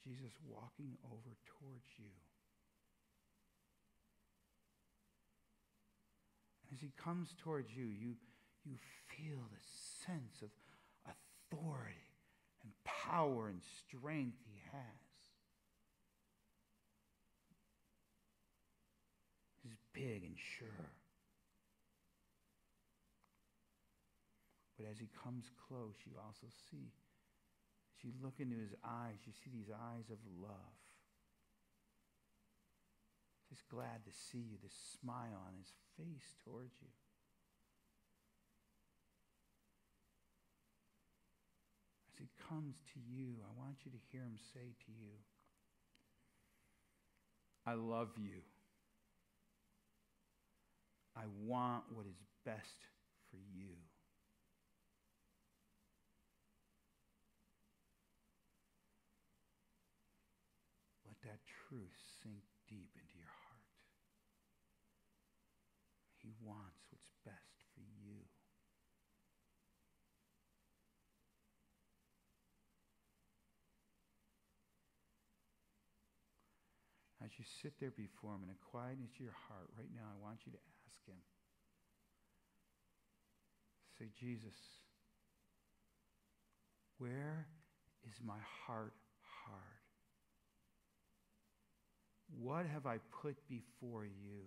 Jesus 0.05 0.33
walking 0.49 0.97
over 1.05 1.37
towards 1.47 1.87
you. 1.99 2.11
And 6.69 6.77
As 6.77 6.81
he 6.81 6.93
comes 6.97 7.35
towards 7.43 7.71
you, 7.75 7.85
you, 7.85 8.15
you 8.65 8.77
feel 9.09 9.38
the 9.53 9.61
sense 10.07 10.43
of 10.43 10.51
authority 11.07 11.95
and 12.62 12.73
power 12.85 13.49
and 13.49 13.61
strength 13.62 14.38
he 14.45 14.61
has. 14.73 15.03
He's 19.62 19.77
big 19.93 20.25
and 20.25 20.37
sure. 20.59 20.91
But 24.77 24.87
as 24.91 24.99
he 24.99 25.09
comes 25.23 25.45
close, 25.69 25.95
you 26.05 26.12
also 26.19 26.49
see, 26.71 26.91
you 28.03 28.12
look 28.23 28.35
into 28.38 28.57
his 28.57 28.75
eyes, 28.85 29.23
you 29.27 29.33
see 29.33 29.51
these 29.53 29.71
eyes 29.71 30.11
of 30.11 30.19
love. 30.41 30.77
Just 33.49 33.69
glad 33.69 34.05
to 34.07 34.12
see 34.12 34.38
you, 34.38 34.57
this 34.62 34.75
smile 35.01 35.43
on 35.47 35.55
his 35.59 35.73
face 35.97 36.35
towards 36.45 36.75
you. 36.81 36.88
As 42.09 42.19
he 42.19 42.29
comes 42.49 42.77
to 42.95 43.01
you, 43.15 43.37
I 43.45 43.53
want 43.61 43.77
you 43.85 43.91
to 43.93 43.99
hear 44.11 44.23
him 44.23 44.38
say 44.55 44.73
to 44.87 44.91
you, 44.91 45.12
I 47.67 47.75
love 47.75 48.11
you. 48.17 48.41
I 51.17 51.25
want 51.45 51.85
what 51.95 52.07
is 52.07 52.17
best 52.45 52.88
for 53.31 53.37
you. 53.37 53.77
Let 61.07 61.21
that 61.23 61.41
truth 61.73 61.97
sink 62.21 62.45
deep 62.69 62.93
into 63.01 63.17
your 63.17 63.33
heart. 63.33 63.65
He 66.21 66.29
wants 66.45 66.85
what's 66.93 67.09
best 67.25 67.65
for 67.73 67.81
you. 67.81 68.21
As 77.25 77.31
you 77.39 77.45
sit 77.63 77.73
there 77.81 77.95
before 77.97 78.37
him 78.37 78.45
in 78.45 78.51
a 78.53 78.61
quietness 78.69 79.17
of 79.17 79.25
your 79.25 79.39
heart 79.49 79.73
right 79.79 79.89
now, 79.97 80.05
I 80.13 80.21
want 80.21 80.45
you 80.45 80.53
to 80.53 80.59
ask 80.85 81.01
him. 81.09 81.17
Say, 83.97 84.13
Jesus, 84.21 84.61
where 86.99 87.47
is 88.05 88.21
my 88.23 88.43
heart 88.67 88.93
hard? 89.23 89.83
What 92.38 92.66
have 92.66 92.87
I 92.87 92.99
put 93.23 93.37
before 93.49 94.05
you? 94.05 94.47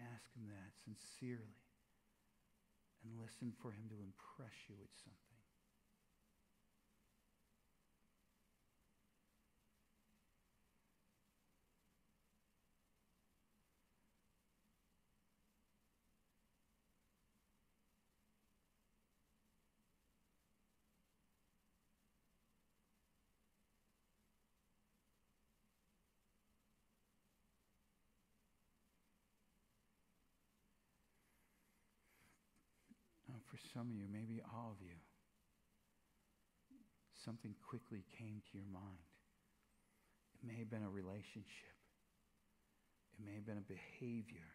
Ask 0.00 0.32
him 0.34 0.48
that 0.48 0.72
sincerely 0.84 1.56
and 3.02 3.20
listen 3.20 3.52
for 3.62 3.70
him 3.70 3.88
to 3.88 3.96
impress 3.96 4.54
you 4.68 4.74
with 4.78 4.90
something. 5.02 5.25
For 33.56 33.64
some 33.72 33.88
of 33.88 33.96
you, 33.96 34.04
maybe 34.12 34.42
all 34.52 34.76
of 34.76 34.84
you, 34.84 35.00
something 37.24 37.54
quickly 37.64 38.04
came 38.18 38.44
to 38.44 38.52
your 38.52 38.68
mind. 38.68 39.08
It 40.36 40.44
may 40.44 40.60
have 40.60 40.68
been 40.68 40.84
a 40.84 40.92
relationship. 40.92 41.72
It 43.16 43.24
may 43.24 43.32
have 43.32 43.46
been 43.48 43.56
a 43.56 43.64
behavior. 43.64 44.52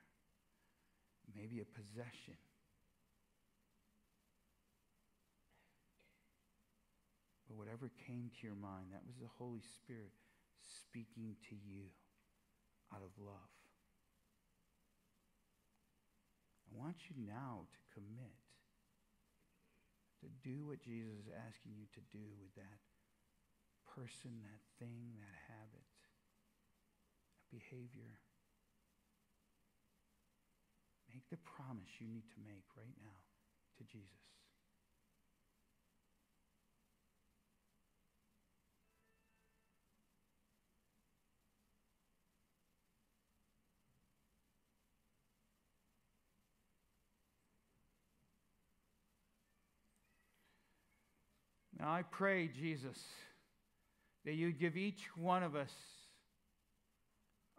Maybe 1.33 1.61
a 1.61 1.65
possession. 1.65 2.37
But 7.49 7.57
whatever 7.57 7.89
came 8.05 8.29
to 8.29 8.41
your 8.45 8.55
mind, 8.55 8.93
that 8.93 9.01
was 9.01 9.17
the 9.17 9.33
Holy 9.41 9.65
Spirit 9.81 10.13
speaking 10.61 11.35
to 11.49 11.55
you 11.57 11.89
out 12.93 13.01
of 13.01 13.09
love. 13.17 13.49
I 16.69 16.77
want 16.77 17.09
you 17.09 17.17
now 17.25 17.65
to 17.65 17.79
commit 17.97 18.50
to 20.21 20.29
do 20.45 20.65
what 20.69 20.81
Jesus 20.85 21.25
is 21.25 21.29
asking 21.33 21.73
you 21.75 21.89
to 21.97 22.01
do 22.13 22.21
with 22.37 22.53
that 22.55 22.79
person, 23.89 24.31
that 24.45 24.63
thing, 24.77 25.17
that 25.17 25.37
habit, 25.49 25.89
that 27.33 27.45
behavior. 27.49 28.21
Make 31.09 31.27
the 31.27 31.41
promise 31.43 31.99
you 31.99 32.07
need 32.07 32.29
to 32.31 32.39
make 32.45 32.63
right 32.77 32.95
now 33.03 33.19
to 33.77 33.83
Jesus. 33.83 34.23
Now 51.81 51.91
I 51.91 52.03
pray, 52.03 52.47
Jesus, 52.47 52.97
that 54.23 54.35
you 54.35 54.51
give 54.51 54.77
each 54.77 55.01
one 55.15 55.41
of 55.41 55.55
us 55.55 55.71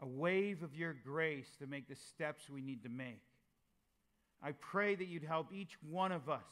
a 0.00 0.06
wave 0.06 0.62
of 0.62 0.76
your 0.76 0.94
grace 1.04 1.48
to 1.58 1.66
make 1.66 1.88
the 1.88 1.96
steps 1.96 2.48
we 2.48 2.60
need 2.60 2.84
to 2.84 2.88
make. 2.88 3.20
I 4.40 4.52
pray 4.52 4.94
that 4.94 5.08
you'd 5.08 5.24
help 5.24 5.52
each 5.52 5.76
one 5.90 6.12
of 6.12 6.28
us 6.28 6.46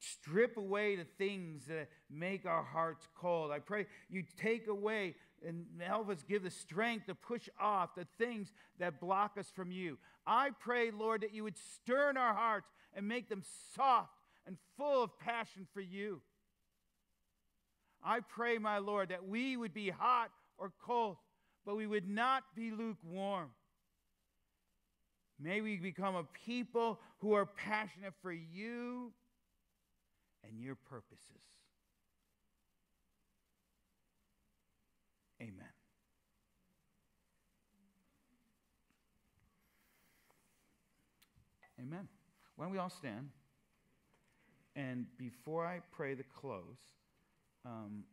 strip 0.00 0.56
away 0.56 0.96
the 0.96 1.06
things 1.16 1.66
that 1.66 1.88
make 2.10 2.44
our 2.44 2.64
hearts 2.64 3.06
cold. 3.16 3.52
I 3.52 3.60
pray 3.60 3.86
you 4.10 4.24
take 4.36 4.66
away 4.66 5.14
and 5.46 5.64
help 5.78 6.08
us 6.08 6.24
give 6.28 6.42
the 6.42 6.50
strength 6.50 7.06
to 7.06 7.14
push 7.14 7.48
off 7.60 7.94
the 7.94 8.06
things 8.18 8.52
that 8.80 9.00
block 9.00 9.38
us 9.38 9.52
from 9.54 9.70
you. 9.70 9.96
I 10.26 10.50
pray, 10.58 10.90
Lord, 10.90 11.20
that 11.20 11.32
you 11.32 11.44
would 11.44 11.58
stir 11.58 12.10
in 12.10 12.16
our 12.16 12.34
hearts 12.34 12.68
and 12.94 13.06
make 13.06 13.28
them 13.28 13.44
soft 13.76 14.15
and 14.46 14.56
full 14.76 15.02
of 15.02 15.18
passion 15.18 15.66
for 15.72 15.80
you. 15.80 16.20
I 18.04 18.20
pray, 18.20 18.58
my 18.58 18.78
Lord, 18.78 19.08
that 19.08 19.26
we 19.26 19.56
would 19.56 19.74
be 19.74 19.90
hot 19.90 20.30
or 20.58 20.72
cold, 20.84 21.16
but 21.64 21.76
we 21.76 21.86
would 21.86 22.08
not 22.08 22.44
be 22.54 22.70
lukewarm. 22.70 23.50
May 25.40 25.60
we 25.60 25.76
become 25.76 26.14
a 26.14 26.24
people 26.46 27.00
who 27.18 27.32
are 27.34 27.46
passionate 27.46 28.14
for 28.22 28.32
you 28.32 29.12
and 30.48 30.60
your 30.60 30.76
purposes. 30.76 31.42
Amen. 35.40 35.52
Amen. 41.78 42.08
Why 42.54 42.64
don't 42.64 42.72
we 42.72 42.78
all 42.78 42.88
stand? 42.88 43.28
And 44.76 45.06
before 45.16 45.66
I 45.66 45.80
pray 45.90 46.14
the 46.14 46.22
close, 46.22 46.76
um, 47.64 48.04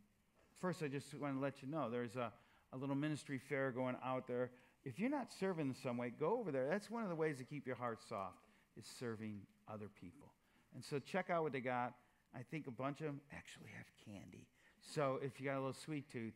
first 0.61 0.81
I 0.81 0.87
just 0.87 1.13
want 1.13 1.35
to 1.35 1.41
let 1.41 1.61
you 1.61 1.67
know 1.67 1.89
there's 1.89 2.15
a, 2.15 2.31
a 2.71 2.77
little 2.77 2.95
ministry 2.95 3.37
fair 3.37 3.71
going 3.71 3.97
out 4.03 4.27
there. 4.27 4.49
If 4.85 4.97
you're 4.97 5.09
not 5.09 5.27
serving 5.37 5.67
in 5.67 5.75
some 5.75 5.97
way, 5.97 6.13
go 6.17 6.39
over 6.39 6.51
there. 6.51 6.67
That's 6.69 6.89
one 6.89 7.03
of 7.03 7.09
the 7.09 7.15
ways 7.15 7.37
to 7.37 7.43
keep 7.43 7.67
your 7.67 7.75
heart 7.75 7.99
soft, 8.07 8.37
is 8.77 8.85
serving 8.99 9.41
other 9.71 9.89
people. 10.01 10.31
And 10.73 10.83
so 10.83 10.99
check 10.99 11.29
out 11.29 11.43
what 11.43 11.51
they 11.51 11.59
got. 11.59 11.93
I 12.33 12.39
think 12.49 12.67
a 12.67 12.71
bunch 12.71 13.01
of 13.01 13.07
them 13.07 13.21
actually 13.35 13.69
have 13.77 13.85
candy. 14.05 14.47
So 14.81 15.19
if 15.21 15.39
you 15.39 15.45
got 15.45 15.55
a 15.55 15.59
little 15.59 15.73
sweet 15.73 16.09
tooth, 16.11 16.33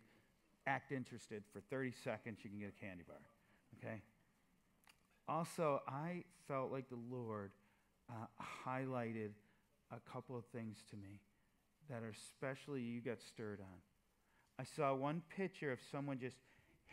act 0.67 0.91
interested. 0.91 1.43
For 1.53 1.61
30 1.69 1.93
seconds, 2.03 2.39
you 2.43 2.49
can 2.49 2.59
get 2.59 2.69
a 2.77 2.85
candy 2.85 3.03
bar. 3.07 3.17
Okay? 3.79 4.01
Also, 5.27 5.81
I 5.87 6.23
felt 6.47 6.71
like 6.71 6.89
the 6.89 6.99
Lord 7.09 7.51
uh, 8.09 8.25
highlighted 8.65 9.31
a 9.91 10.11
couple 10.11 10.37
of 10.37 10.45
things 10.45 10.77
to 10.89 10.97
me 10.97 11.21
that 11.89 12.03
are 12.03 12.11
especially 12.11 12.81
you 12.81 13.01
got 13.01 13.21
stirred 13.21 13.59
on. 13.61 13.77
I 14.59 14.63
saw 14.63 14.93
one 14.93 15.21
picture 15.35 15.71
of 15.71 15.79
someone 15.91 16.19
just 16.19 16.37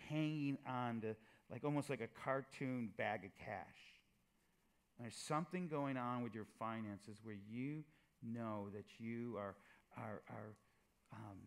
hanging 0.08 0.58
on 0.68 1.00
to, 1.00 1.16
like 1.50 1.64
almost 1.64 1.90
like 1.90 2.00
a 2.00 2.08
cartoon 2.24 2.90
bag 2.96 3.24
of 3.24 3.30
cash. 3.38 3.80
And 4.96 5.04
there's 5.04 5.16
something 5.16 5.66
going 5.68 5.96
on 5.96 6.22
with 6.22 6.34
your 6.34 6.46
finances 6.58 7.18
where 7.22 7.36
you 7.50 7.82
know 8.22 8.68
that 8.74 8.84
you 8.98 9.36
are, 9.36 9.56
are, 9.96 10.22
are 10.28 10.54
um, 11.12 11.38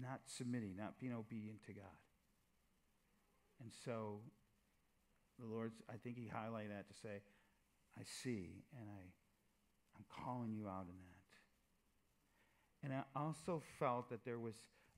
not 0.00 0.20
submitting, 0.26 0.74
not 0.76 0.98
being 0.98 1.12
obedient 1.12 1.62
to 1.66 1.72
God. 1.72 1.98
And 3.60 3.70
so 3.84 4.18
the 5.38 5.46
Lord's, 5.46 5.76
I 5.88 5.96
think 6.02 6.16
he 6.16 6.24
highlighted 6.24 6.70
that 6.70 6.88
to 6.88 7.00
say, 7.00 7.22
I 7.98 8.02
see, 8.04 8.64
and 8.78 8.88
I, 8.88 9.02
I'm 10.02 10.24
calling 10.24 10.52
you 10.52 10.68
out 10.68 10.86
in 10.88 10.96
that. 10.98 11.12
And 12.84 12.92
I 12.92 13.18
also 13.18 13.62
felt 13.78 14.10
that 14.10 14.24
there 14.24 14.38
was 14.38 14.54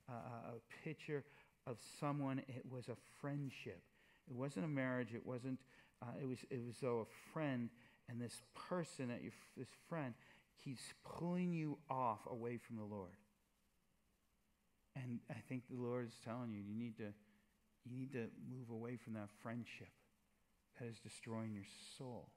a, 0.08 0.12
a 0.12 0.84
picture 0.84 1.24
of 1.66 1.76
someone, 2.00 2.38
it 2.48 2.64
was 2.70 2.88
a 2.88 2.96
friendship. 3.20 3.82
It 4.28 4.34
wasn't 4.34 4.64
a 4.64 4.68
marriage, 4.68 5.08
it 5.14 5.24
wasn't, 5.24 5.58
uh, 6.02 6.12
it, 6.20 6.26
was, 6.26 6.38
it 6.50 6.64
was 6.64 6.76
though 6.80 7.00
a 7.00 7.32
friend, 7.32 7.68
and 8.08 8.20
this 8.20 8.42
person, 8.68 9.08
that 9.08 9.22
you, 9.22 9.30
this 9.56 9.68
friend, 9.88 10.14
keeps 10.62 10.82
pulling 11.04 11.52
you 11.52 11.78
off 11.90 12.20
away 12.30 12.58
from 12.58 12.76
the 12.76 12.84
Lord. 12.84 13.16
And 14.96 15.18
I 15.30 15.40
think 15.48 15.64
the 15.68 15.76
Lord 15.80 16.06
is 16.06 16.14
telling 16.24 16.52
you, 16.52 16.60
you 16.60 16.74
need 16.74 16.96
to, 16.98 17.12
you 17.84 17.96
need 17.96 18.12
to 18.12 18.28
move 18.48 18.70
away 18.70 18.96
from 18.96 19.14
that 19.14 19.28
friendship 19.42 19.88
that 20.78 20.88
is 20.88 20.98
destroying 21.00 21.52
your 21.52 21.66
soul. 21.98 22.30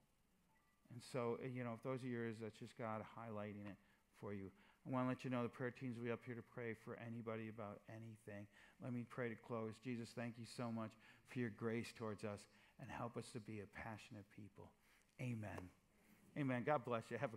And 0.93 1.01
so, 1.11 1.37
uh, 1.43 1.47
you 1.47 1.63
know, 1.63 1.73
if 1.75 1.83
those 1.83 2.03
are 2.03 2.07
yours, 2.07 2.35
that's 2.41 2.57
just 2.57 2.77
God 2.77 3.01
highlighting 3.17 3.67
it 3.67 3.77
for 4.21 4.33
you. 4.33 4.49
I 4.87 4.91
want 4.91 5.05
to 5.05 5.09
let 5.09 5.23
you 5.25 5.29
know 5.29 5.43
the 5.43 5.49
prayer 5.49 5.71
teams 5.71 5.97
will 5.97 6.05
be 6.05 6.11
up 6.11 6.23
here 6.25 6.35
to 6.35 6.47
pray 6.53 6.73
for 6.85 6.97
anybody 7.05 7.49
about 7.49 7.81
anything. 7.89 8.47
Let 8.81 8.93
me 8.93 9.03
pray 9.09 9.27
to 9.27 9.35
close. 9.35 9.73
Jesus, 9.83 10.07
thank 10.15 10.35
you 10.39 10.45
so 10.55 10.71
much 10.71 10.91
for 11.27 11.39
your 11.39 11.49
grace 11.49 11.87
towards 11.97 12.23
us 12.23 12.39
and 12.79 12.89
help 12.89 13.17
us 13.17 13.25
to 13.33 13.39
be 13.39 13.59
a 13.59 13.67
passionate 13.75 14.23
people. 14.33 14.71
Amen. 15.19 15.67
Amen. 16.37 16.63
God 16.65 16.85
bless 16.85 17.03
you. 17.09 17.17
Have 17.17 17.33
a 17.33 17.35